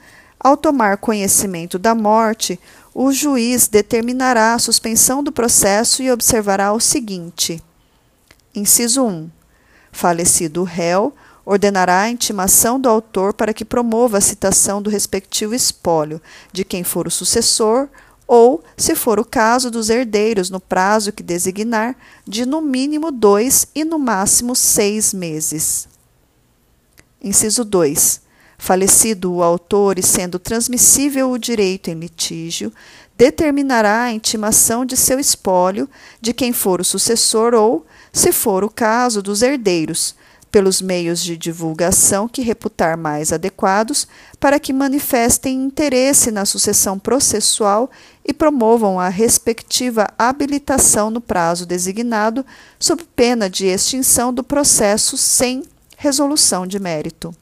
ao 0.45 0.59
tomar 0.59 0.99
conhecimento 0.99 1.79
da 1.79 1.95
morte, 1.95 2.61
o 2.95 3.11
juiz 3.11 3.67
determinará 3.67 4.53
a 4.53 4.59
suspensão 4.59 5.25
do 5.25 5.33
processo 5.33 6.03
e 6.03 6.13
observará 6.13 6.75
o 6.75 6.79
seguinte: 6.79 7.63
Inciso 8.55 9.05
1. 9.05 9.31
Falecido 9.91 10.61
o 10.61 10.65
réu, 10.65 11.15
ordenará 11.47 12.03
a 12.03 12.11
intimação 12.11 12.79
do 12.79 12.91
autor 12.91 13.33
para 13.33 13.55
que 13.55 13.65
promova 13.65 14.19
a 14.19 14.21
citação 14.21 14.83
do 14.83 14.91
respectivo 14.91 15.55
espólio, 15.55 16.21
de 16.53 16.63
quem 16.63 16.85
for 16.85 17.07
o 17.07 17.11
sucessor, 17.11 17.89
ou, 18.27 18.63
se 18.77 18.95
for 18.95 19.19
o 19.19 19.25
caso, 19.25 19.71
dos 19.71 19.89
herdeiros, 19.89 20.51
no 20.51 20.61
prazo 20.61 21.13
que 21.13 21.23
designar, 21.23 21.97
de 22.27 22.45
no 22.45 22.61
mínimo 22.61 23.11
dois 23.11 23.67
e 23.75 23.83
no 23.83 23.99
máximo 23.99 24.55
seis 24.55 25.15
meses. 25.15 25.89
Inciso 27.23 27.65
2. 27.65 28.24
Falecido 28.65 29.31
o 29.31 29.43
autor 29.43 29.99
e 29.99 30.03
sendo 30.03 30.39
transmissível 30.39 31.31
o 31.31 31.37
direito 31.37 31.91
em 31.91 31.95
litígio, 31.95 32.73
determinará 33.15 34.05
a 34.05 34.13
intimação 34.13 34.87
de 34.87 34.97
seu 34.97 35.21
espólio 35.21 35.87
de 36.19 36.33
quem 36.33 36.51
for 36.51 36.81
o 36.81 36.85
sucessor 36.85 37.53
ou, 37.53 37.85
se 38.11 38.33
for 38.33 38.65
o 38.65 38.71
caso, 38.71 39.21
dos 39.21 39.43
herdeiros, 39.43 40.15
pelos 40.51 40.81
meios 40.81 41.23
de 41.23 41.37
divulgação 41.37 42.27
que 42.27 42.41
reputar 42.41 42.97
mais 42.97 43.35
adequados, 43.35 44.09
para 44.41 44.59
que 44.59 44.73
manifestem 44.73 45.63
interesse 45.63 46.31
na 46.31 46.47
sucessão 46.47 46.99
processual 46.99 47.91
e 48.25 48.33
promovam 48.33 48.99
a 48.99 49.11
respectiva 49.11 50.09
habilitação 50.19 51.11
no 51.11 51.21
prazo 51.21 51.67
designado, 51.67 52.47
sob 52.81 53.05
pena 53.15 53.51
de 53.51 53.67
extinção 53.67 54.33
do 54.33 54.43
processo 54.43 55.19
sem 55.19 55.65
resolução 55.99 56.67
de 56.67 56.81
mérito. 56.81 57.37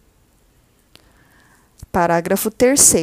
Parágrafo 1.93 2.51
3. 2.51 2.95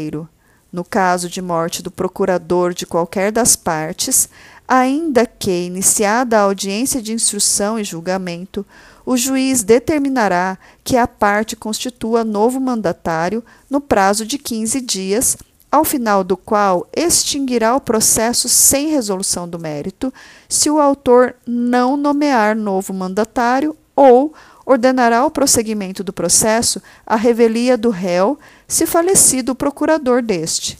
No 0.73 0.83
caso 0.83 1.29
de 1.29 1.43
morte 1.43 1.83
do 1.83 1.91
procurador 1.91 2.73
de 2.73 2.87
qualquer 2.87 3.31
das 3.31 3.55
partes, 3.55 4.27
ainda 4.67 5.27
que 5.27 5.51
iniciada 5.51 6.39
a 6.39 6.41
audiência 6.41 6.99
de 6.99 7.13
instrução 7.13 7.77
e 7.77 7.83
julgamento, 7.83 8.65
o 9.05 9.15
juiz 9.15 9.61
determinará 9.61 10.57
que 10.83 10.97
a 10.97 11.07
parte 11.07 11.55
constitua 11.55 12.23
novo 12.23 12.59
mandatário 12.59 13.43
no 13.69 13.79
prazo 13.79 14.25
de 14.25 14.39
15 14.39 14.81
dias, 14.81 15.37
ao 15.71 15.85
final 15.85 16.23
do 16.23 16.35
qual 16.35 16.87
extinguirá 16.91 17.75
o 17.75 17.81
processo 17.81 18.49
sem 18.49 18.89
resolução 18.89 19.47
do 19.47 19.59
mérito, 19.59 20.11
se 20.47 20.67
o 20.67 20.79
autor 20.79 21.35
não 21.45 21.95
nomear 21.95 22.55
novo 22.55 22.91
mandatário 22.91 23.77
ou 23.95 24.33
ordenará 24.65 25.25
o 25.25 25.31
prosseguimento 25.31 26.03
do 26.03 26.13
processo 26.13 26.79
à 27.05 27.15
revelia 27.15 27.75
do 27.75 27.89
réu, 27.89 28.37
se 28.69 28.85
falecido 28.85 29.51
o 29.51 29.55
procurador 29.55 30.21
deste. 30.21 30.77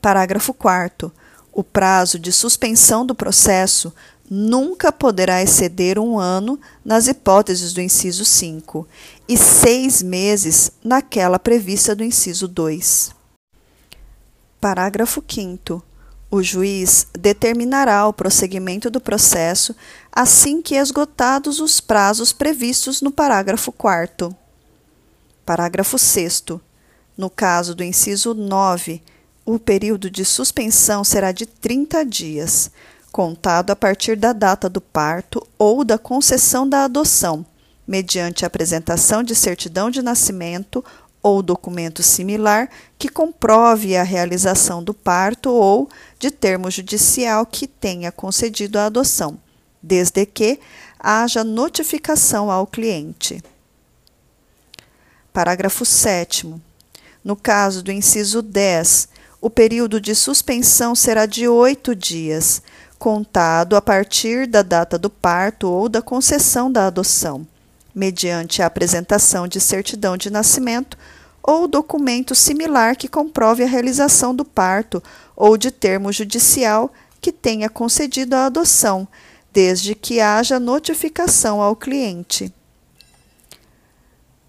Parágrafo 0.00 0.54
4. 0.54 1.12
O 1.52 1.62
prazo 1.62 2.18
de 2.18 2.32
suspensão 2.32 3.04
do 3.04 3.14
processo 3.14 3.94
nunca 4.28 4.90
poderá 4.90 5.42
exceder 5.42 5.98
um 5.98 6.18
ano 6.18 6.58
nas 6.84 7.06
hipóteses 7.06 7.72
do 7.72 7.80
inciso 7.80 8.24
5 8.24 8.88
e 9.28 9.36
seis 9.36 10.02
meses 10.02 10.72
naquela 10.82 11.38
prevista 11.38 11.94
do 11.94 12.02
inciso 12.02 12.48
2. 12.48 13.10
Parágrafo 14.60 15.22
5 15.26 15.82
o 16.28 16.42
juiz 16.42 17.06
determinará 17.16 18.06
o 18.06 18.12
prosseguimento 18.12 18.90
do 18.90 19.00
processo 19.00 19.76
assim 20.10 20.60
que 20.60 20.74
esgotados 20.74 21.60
os 21.60 21.80
prazos 21.80 22.32
previstos 22.32 23.00
no 23.00 23.12
parágrafo 23.12 23.70
4. 23.70 24.36
Parágrafo 25.46 25.96
6. 25.96 26.42
No 27.16 27.30
caso 27.30 27.72
do 27.72 27.84
inciso 27.84 28.34
9, 28.34 29.00
o 29.44 29.60
período 29.60 30.10
de 30.10 30.24
suspensão 30.24 31.04
será 31.04 31.30
de 31.30 31.46
30 31.46 32.04
dias, 32.04 32.68
contado 33.12 33.70
a 33.70 33.76
partir 33.76 34.16
da 34.16 34.32
data 34.32 34.68
do 34.68 34.80
parto 34.80 35.46
ou 35.56 35.84
da 35.84 35.96
concessão 35.96 36.68
da 36.68 36.82
adoção, 36.82 37.46
mediante 37.86 38.44
a 38.44 38.48
apresentação 38.48 39.22
de 39.22 39.36
certidão 39.36 39.88
de 39.88 40.02
nascimento 40.02 40.84
ou 41.22 41.40
documento 41.42 42.02
similar 42.02 42.68
que 42.98 43.08
comprove 43.08 43.96
a 43.96 44.02
realização 44.02 44.82
do 44.82 44.92
parto 44.92 45.50
ou 45.52 45.88
de 46.18 46.32
termo 46.32 46.68
judicial 46.72 47.46
que 47.46 47.68
tenha 47.68 48.10
concedido 48.10 48.80
a 48.80 48.86
adoção, 48.86 49.38
desde 49.80 50.26
que 50.26 50.58
haja 50.98 51.44
notificação 51.44 52.50
ao 52.50 52.66
cliente. 52.66 53.40
Parágrafo 55.36 55.84
7. 55.84 56.54
No 57.22 57.36
caso 57.36 57.82
do 57.82 57.92
inciso 57.92 58.40
10, 58.40 59.06
o 59.38 59.50
período 59.50 60.00
de 60.00 60.14
suspensão 60.14 60.94
será 60.94 61.26
de 61.26 61.46
oito 61.46 61.94
dias, 61.94 62.62
contado 62.98 63.76
a 63.76 63.82
partir 63.82 64.46
da 64.46 64.62
data 64.62 64.98
do 64.98 65.10
parto 65.10 65.68
ou 65.68 65.90
da 65.90 66.00
concessão 66.00 66.72
da 66.72 66.86
adoção, 66.86 67.46
mediante 67.94 68.62
a 68.62 68.66
apresentação 68.66 69.46
de 69.46 69.60
certidão 69.60 70.16
de 70.16 70.30
nascimento 70.30 70.96
ou 71.42 71.68
documento 71.68 72.34
similar 72.34 72.96
que 72.96 73.06
comprove 73.06 73.62
a 73.62 73.68
realização 73.68 74.34
do 74.34 74.42
parto 74.42 75.02
ou 75.36 75.58
de 75.58 75.70
termo 75.70 76.10
judicial 76.10 76.90
que 77.20 77.30
tenha 77.30 77.68
concedido 77.68 78.34
a 78.34 78.46
adoção, 78.46 79.06
desde 79.52 79.94
que 79.94 80.18
haja 80.18 80.58
notificação 80.58 81.60
ao 81.60 81.76
cliente. 81.76 82.55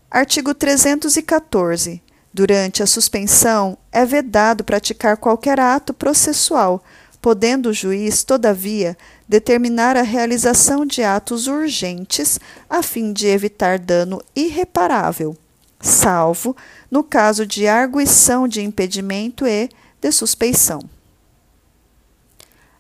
Artigo 0.10 0.54
314. 0.54 2.02
Durante 2.34 2.84
a 2.84 2.88
suspensão, 2.88 3.78
é 3.91 4.06
vedado 4.06 4.63
praticar 4.63 5.17
qualquer 5.17 5.60
ato 5.60 5.93
processual, 5.93 6.84
podendo 7.22 7.70
o 7.70 7.74
juiz, 7.74 8.24
todavia, 8.24 8.98
determinar 9.28 9.98
a 9.98 10.04
realização 10.04 10.86
de 10.86 11.04
atos 11.04 11.48
urgentes 11.48 12.39
a 12.70 12.84
fim 12.84 13.12
de 13.12 13.28
evitar 13.28 13.80
dano 13.80 14.22
irreparável 14.36 15.36
salvo 15.80 16.56
no 16.89 17.04
caso 17.04 17.46
de 17.46 17.67
arguição 17.67 18.48
de 18.48 18.62
impedimento 18.62 19.46
e 19.46 19.70
de 20.00 20.12
suspeição. 20.12 20.82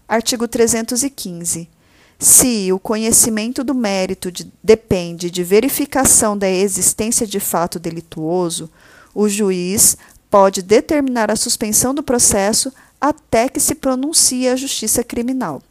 Artigo 0.07 0.47
315. 0.47 1.69
Se 2.19 2.71
o 2.73 2.79
conhecimento 2.79 3.63
do 3.63 3.75
mérito 3.75 4.31
de, 4.31 4.51
depende 4.63 5.29
de 5.29 5.43
verificação 5.43 6.37
da 6.37 6.49
existência 6.49 7.27
de 7.27 7.39
fato 7.39 7.77
delituoso, 7.77 8.69
o 9.13 9.29
juiz 9.29 9.95
pode 10.29 10.61
determinar 10.61 11.29
a 11.29 11.35
suspensão 11.35 11.93
do 11.93 12.01
processo 12.01 12.73
até 12.99 13.47
que 13.47 13.59
se 13.59 13.75
pronuncie 13.75 14.47
a 14.47 14.55
justiça 14.55 15.03
criminal. 15.03 15.61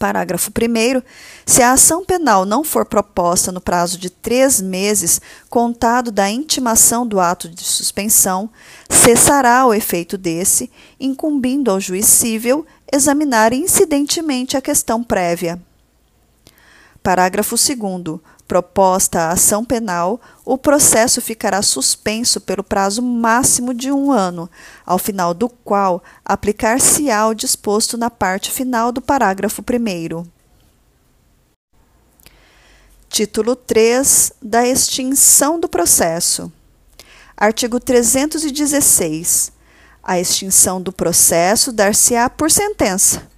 Parágrafo 0.00 0.50
1. 0.50 1.02
Se 1.44 1.62
a 1.62 1.72
ação 1.72 2.02
penal 2.02 2.46
não 2.46 2.64
for 2.64 2.86
proposta 2.86 3.52
no 3.52 3.60
prazo 3.60 3.98
de 3.98 4.08
três 4.08 4.58
meses, 4.58 5.20
contado 5.50 6.10
da 6.10 6.30
intimação 6.30 7.06
do 7.06 7.20
ato 7.20 7.50
de 7.50 7.62
suspensão, 7.62 8.48
cessará 8.88 9.66
o 9.66 9.74
efeito 9.74 10.16
desse, 10.16 10.70
incumbindo 10.98 11.70
ao 11.70 11.78
juiz 11.78 12.06
civil 12.06 12.66
examinar 12.92 13.52
incidentemente 13.52 14.56
a 14.56 14.60
questão 14.60 15.02
prévia. 15.02 15.60
Parágrafo 17.02 17.56
2. 17.56 18.20
Proposta 18.46 19.20
a 19.20 19.30
ação 19.30 19.64
penal, 19.64 20.20
o 20.44 20.58
processo 20.58 21.20
ficará 21.20 21.62
suspenso 21.62 22.40
pelo 22.40 22.64
prazo 22.64 23.00
máximo 23.00 23.72
de 23.72 23.92
um 23.92 24.10
ano, 24.10 24.50
ao 24.84 24.98
final 24.98 25.32
do 25.32 25.48
qual 25.48 26.02
aplicar-se-á 26.24 27.28
o 27.28 27.34
disposto 27.34 27.96
na 27.96 28.10
parte 28.10 28.50
final 28.50 28.90
do 28.90 29.00
parágrafo 29.00 29.62
1. 29.62 30.26
Título 33.08 33.54
3 33.54 34.32
da 34.42 34.66
extinção 34.66 35.60
do 35.60 35.68
processo. 35.68 36.52
Artigo 37.36 37.78
316. 37.78 39.52
A 40.02 40.18
extinção 40.18 40.80
do 40.80 40.92
processo 40.92 41.72
dar-se-á 41.72 42.28
por 42.28 42.50
sentença. 42.50 43.28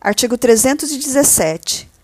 Artigo 0.00 0.36
317 0.36 1.94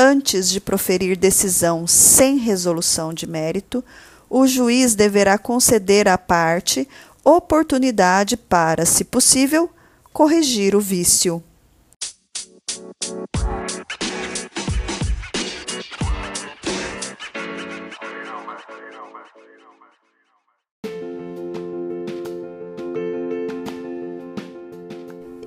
antes 0.00 0.48
de 0.48 0.60
proferir 0.60 1.14
decisão 1.14 1.86
sem 1.86 2.38
resolução 2.38 3.12
de 3.12 3.26
mérito, 3.26 3.84
o 4.30 4.46
juiz 4.46 4.94
deverá 4.94 5.36
conceder 5.36 6.08
à 6.08 6.16
parte 6.16 6.88
oportunidade 7.22 8.34
para, 8.34 8.86
se 8.86 9.04
possível, 9.04 9.68
corrigir 10.10 10.74
o 10.74 10.80
vício. 10.80 11.42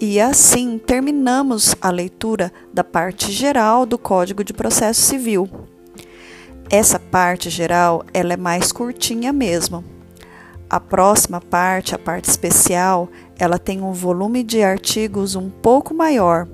E 0.05 0.19
assim 0.19 0.77
terminamos 0.77 1.77
a 1.79 1.89
leitura 1.89 2.51
da 2.73 2.83
parte 2.83 3.31
geral 3.31 3.85
do 3.85 3.97
Código 3.97 4.43
de 4.43 4.51
Processo 4.51 4.99
Civil. 4.99 5.49
Essa 6.69 6.99
parte 6.99 7.49
geral 7.49 8.03
ela 8.13 8.33
é 8.33 8.37
mais 8.37 8.73
curtinha 8.73 9.31
mesmo. 9.31 9.81
A 10.69 10.77
próxima 10.77 11.39
parte, 11.39 11.95
a 11.95 11.97
parte 11.97 12.25
especial, 12.25 13.07
ela 13.39 13.57
tem 13.57 13.81
um 13.81 13.93
volume 13.93 14.43
de 14.43 14.61
artigos 14.61 15.37
um 15.37 15.49
pouco 15.49 15.93
maior. 15.93 16.49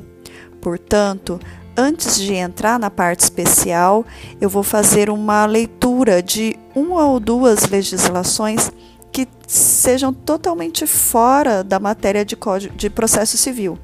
Portanto, 0.62 1.40
antes 1.76 2.20
de 2.20 2.36
entrar 2.36 2.78
na 2.78 2.92
parte 2.92 3.22
especial, 3.22 4.06
eu 4.40 4.48
vou 4.48 4.62
fazer 4.62 5.10
uma 5.10 5.48
leitura 5.48 6.22
de 6.22 6.56
uma 6.76 7.04
ou 7.08 7.20
duas 7.20 7.68
legislações 7.68 8.72
que 9.26 9.28
sejam 9.48 10.14
totalmente 10.14 10.86
fora 10.86 11.64
da 11.64 11.80
matéria 11.80 12.24
de, 12.24 12.36
código, 12.36 12.76
de 12.76 12.90
processo 12.90 13.38
civil. 13.38 13.78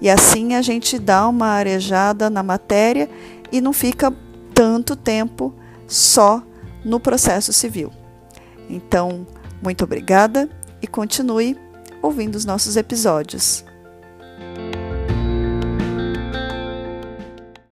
E 0.00 0.08
assim 0.10 0.54
a 0.54 0.62
gente 0.62 0.98
dá 0.98 1.28
uma 1.28 1.48
arejada 1.48 2.28
na 2.30 2.42
matéria 2.42 3.08
e 3.52 3.60
não 3.60 3.72
fica 3.72 4.12
tanto 4.54 4.96
tempo 4.96 5.54
só 5.86 6.42
no 6.84 6.98
processo 6.98 7.52
civil. 7.52 7.92
Então, 8.68 9.26
muito 9.62 9.84
obrigada 9.84 10.48
e 10.82 10.86
continue 10.86 11.56
ouvindo 12.02 12.36
os 12.36 12.44
nossos 12.44 12.76
episódios. 12.76 13.64